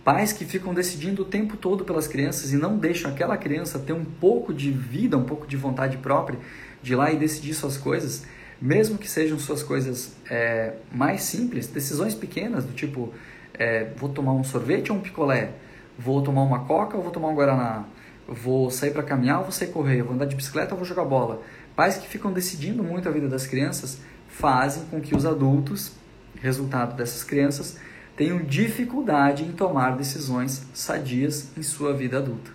[0.02, 3.92] Pais que ficam decidindo o tempo todo pelas crianças e não deixam aquela criança ter
[3.92, 6.40] um pouco de vida, um pouco de vontade própria
[6.82, 8.26] de ir lá e decidir suas coisas,
[8.60, 13.14] mesmo que sejam suas coisas é, mais simples, decisões pequenas do tipo
[13.54, 15.52] é, vou tomar um sorvete ou um picolé,
[15.96, 17.84] vou tomar uma coca ou vou tomar um guaraná,
[18.26, 21.04] vou sair para caminhar ou vou sair correr, vou andar de bicicleta ou vou jogar
[21.04, 21.40] bola.
[21.76, 24.00] Pais que ficam decidindo muito a vida das crianças
[24.38, 25.92] fazem com que os adultos,
[26.40, 27.78] resultado dessas crianças,
[28.16, 32.50] tenham dificuldade em tomar decisões sadias em sua vida adulta.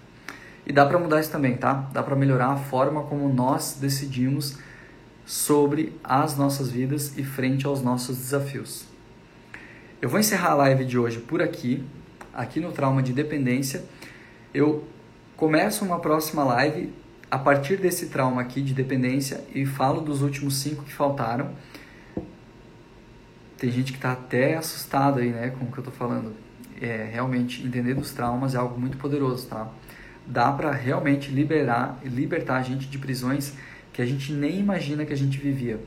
[0.66, 1.90] E dá para mudar isso também, tá?
[1.94, 4.58] Dá para melhorar a forma como nós decidimos
[5.26, 8.86] sobre as nossas vidas e frente aos nossos desafios.
[10.02, 11.84] Eu vou encerrar a live de hoje por aqui,
[12.34, 13.84] aqui no Trauma de Dependência.
[14.54, 14.84] Eu
[15.36, 16.94] começo uma próxima live
[17.32, 21.52] a partir desse trauma aqui de dependência e falo dos últimos cinco que faltaram.
[23.58, 26.34] Tem gente que está até assustado aí, né, com o que eu estou falando.
[26.82, 29.68] É, realmente, entender dos traumas é algo muito poderoso, tá?
[30.26, 33.54] Dá para realmente liberar, libertar a gente de prisões
[33.92, 35.80] que a gente nem imagina que a gente vivia.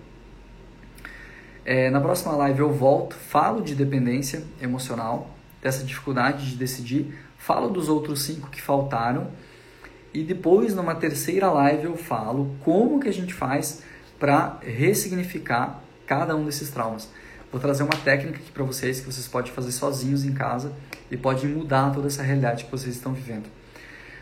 [1.65, 5.31] É, na próxima live eu volto, falo de dependência emocional,
[5.63, 9.31] dessa dificuldade de decidir, falo dos outros cinco que faltaram
[10.13, 13.83] e depois numa terceira live eu falo como que a gente faz
[14.19, 17.09] para ressignificar cada um desses traumas.
[17.51, 20.73] Vou trazer uma técnica aqui para vocês que vocês podem fazer sozinhos em casa
[21.11, 23.49] e pode mudar toda essa realidade que vocês estão vivendo.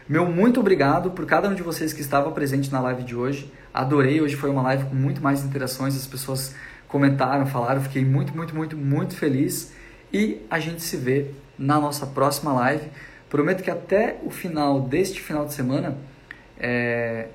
[0.08, 3.52] Meu muito obrigado por cada um de vocês que estava presente na live de hoje.
[3.72, 6.54] Adorei, hoje foi uma live com muito mais interações, as pessoas
[6.88, 9.72] comentaram, falaram, fiquei muito, muito, muito, muito feliz.
[10.12, 12.90] E a gente se vê na nossa próxima live.
[13.30, 15.96] Prometo que até o final deste final de semana,
[16.58, 17.28] é...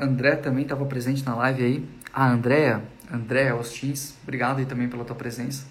[0.00, 1.88] André também estava presente na live aí.
[2.12, 5.66] A ah, Andréa, André Austins, obrigado aí também pela tua presença.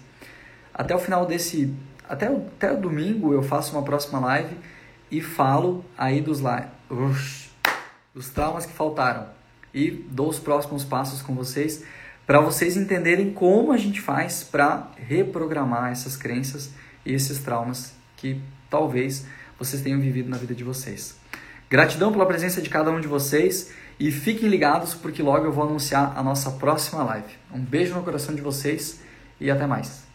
[0.72, 1.74] Até o final desse,
[2.08, 4.56] até o, até o domingo eu faço uma próxima live
[5.10, 6.40] e falo aí dos,
[8.14, 9.26] dos traumas que faltaram
[9.74, 11.84] e dou os próximos passos com vocês
[12.26, 16.70] para vocês entenderem como a gente faz para reprogramar essas crenças
[17.04, 19.26] e esses traumas que talvez
[19.58, 21.16] vocês tenham vivido na vida de vocês.
[21.68, 25.64] Gratidão pela presença de cada um de vocês e fiquem ligados porque logo eu vou
[25.64, 27.34] anunciar a nossa próxima live.
[27.52, 29.00] Um beijo no coração de vocês
[29.40, 30.07] e até mais.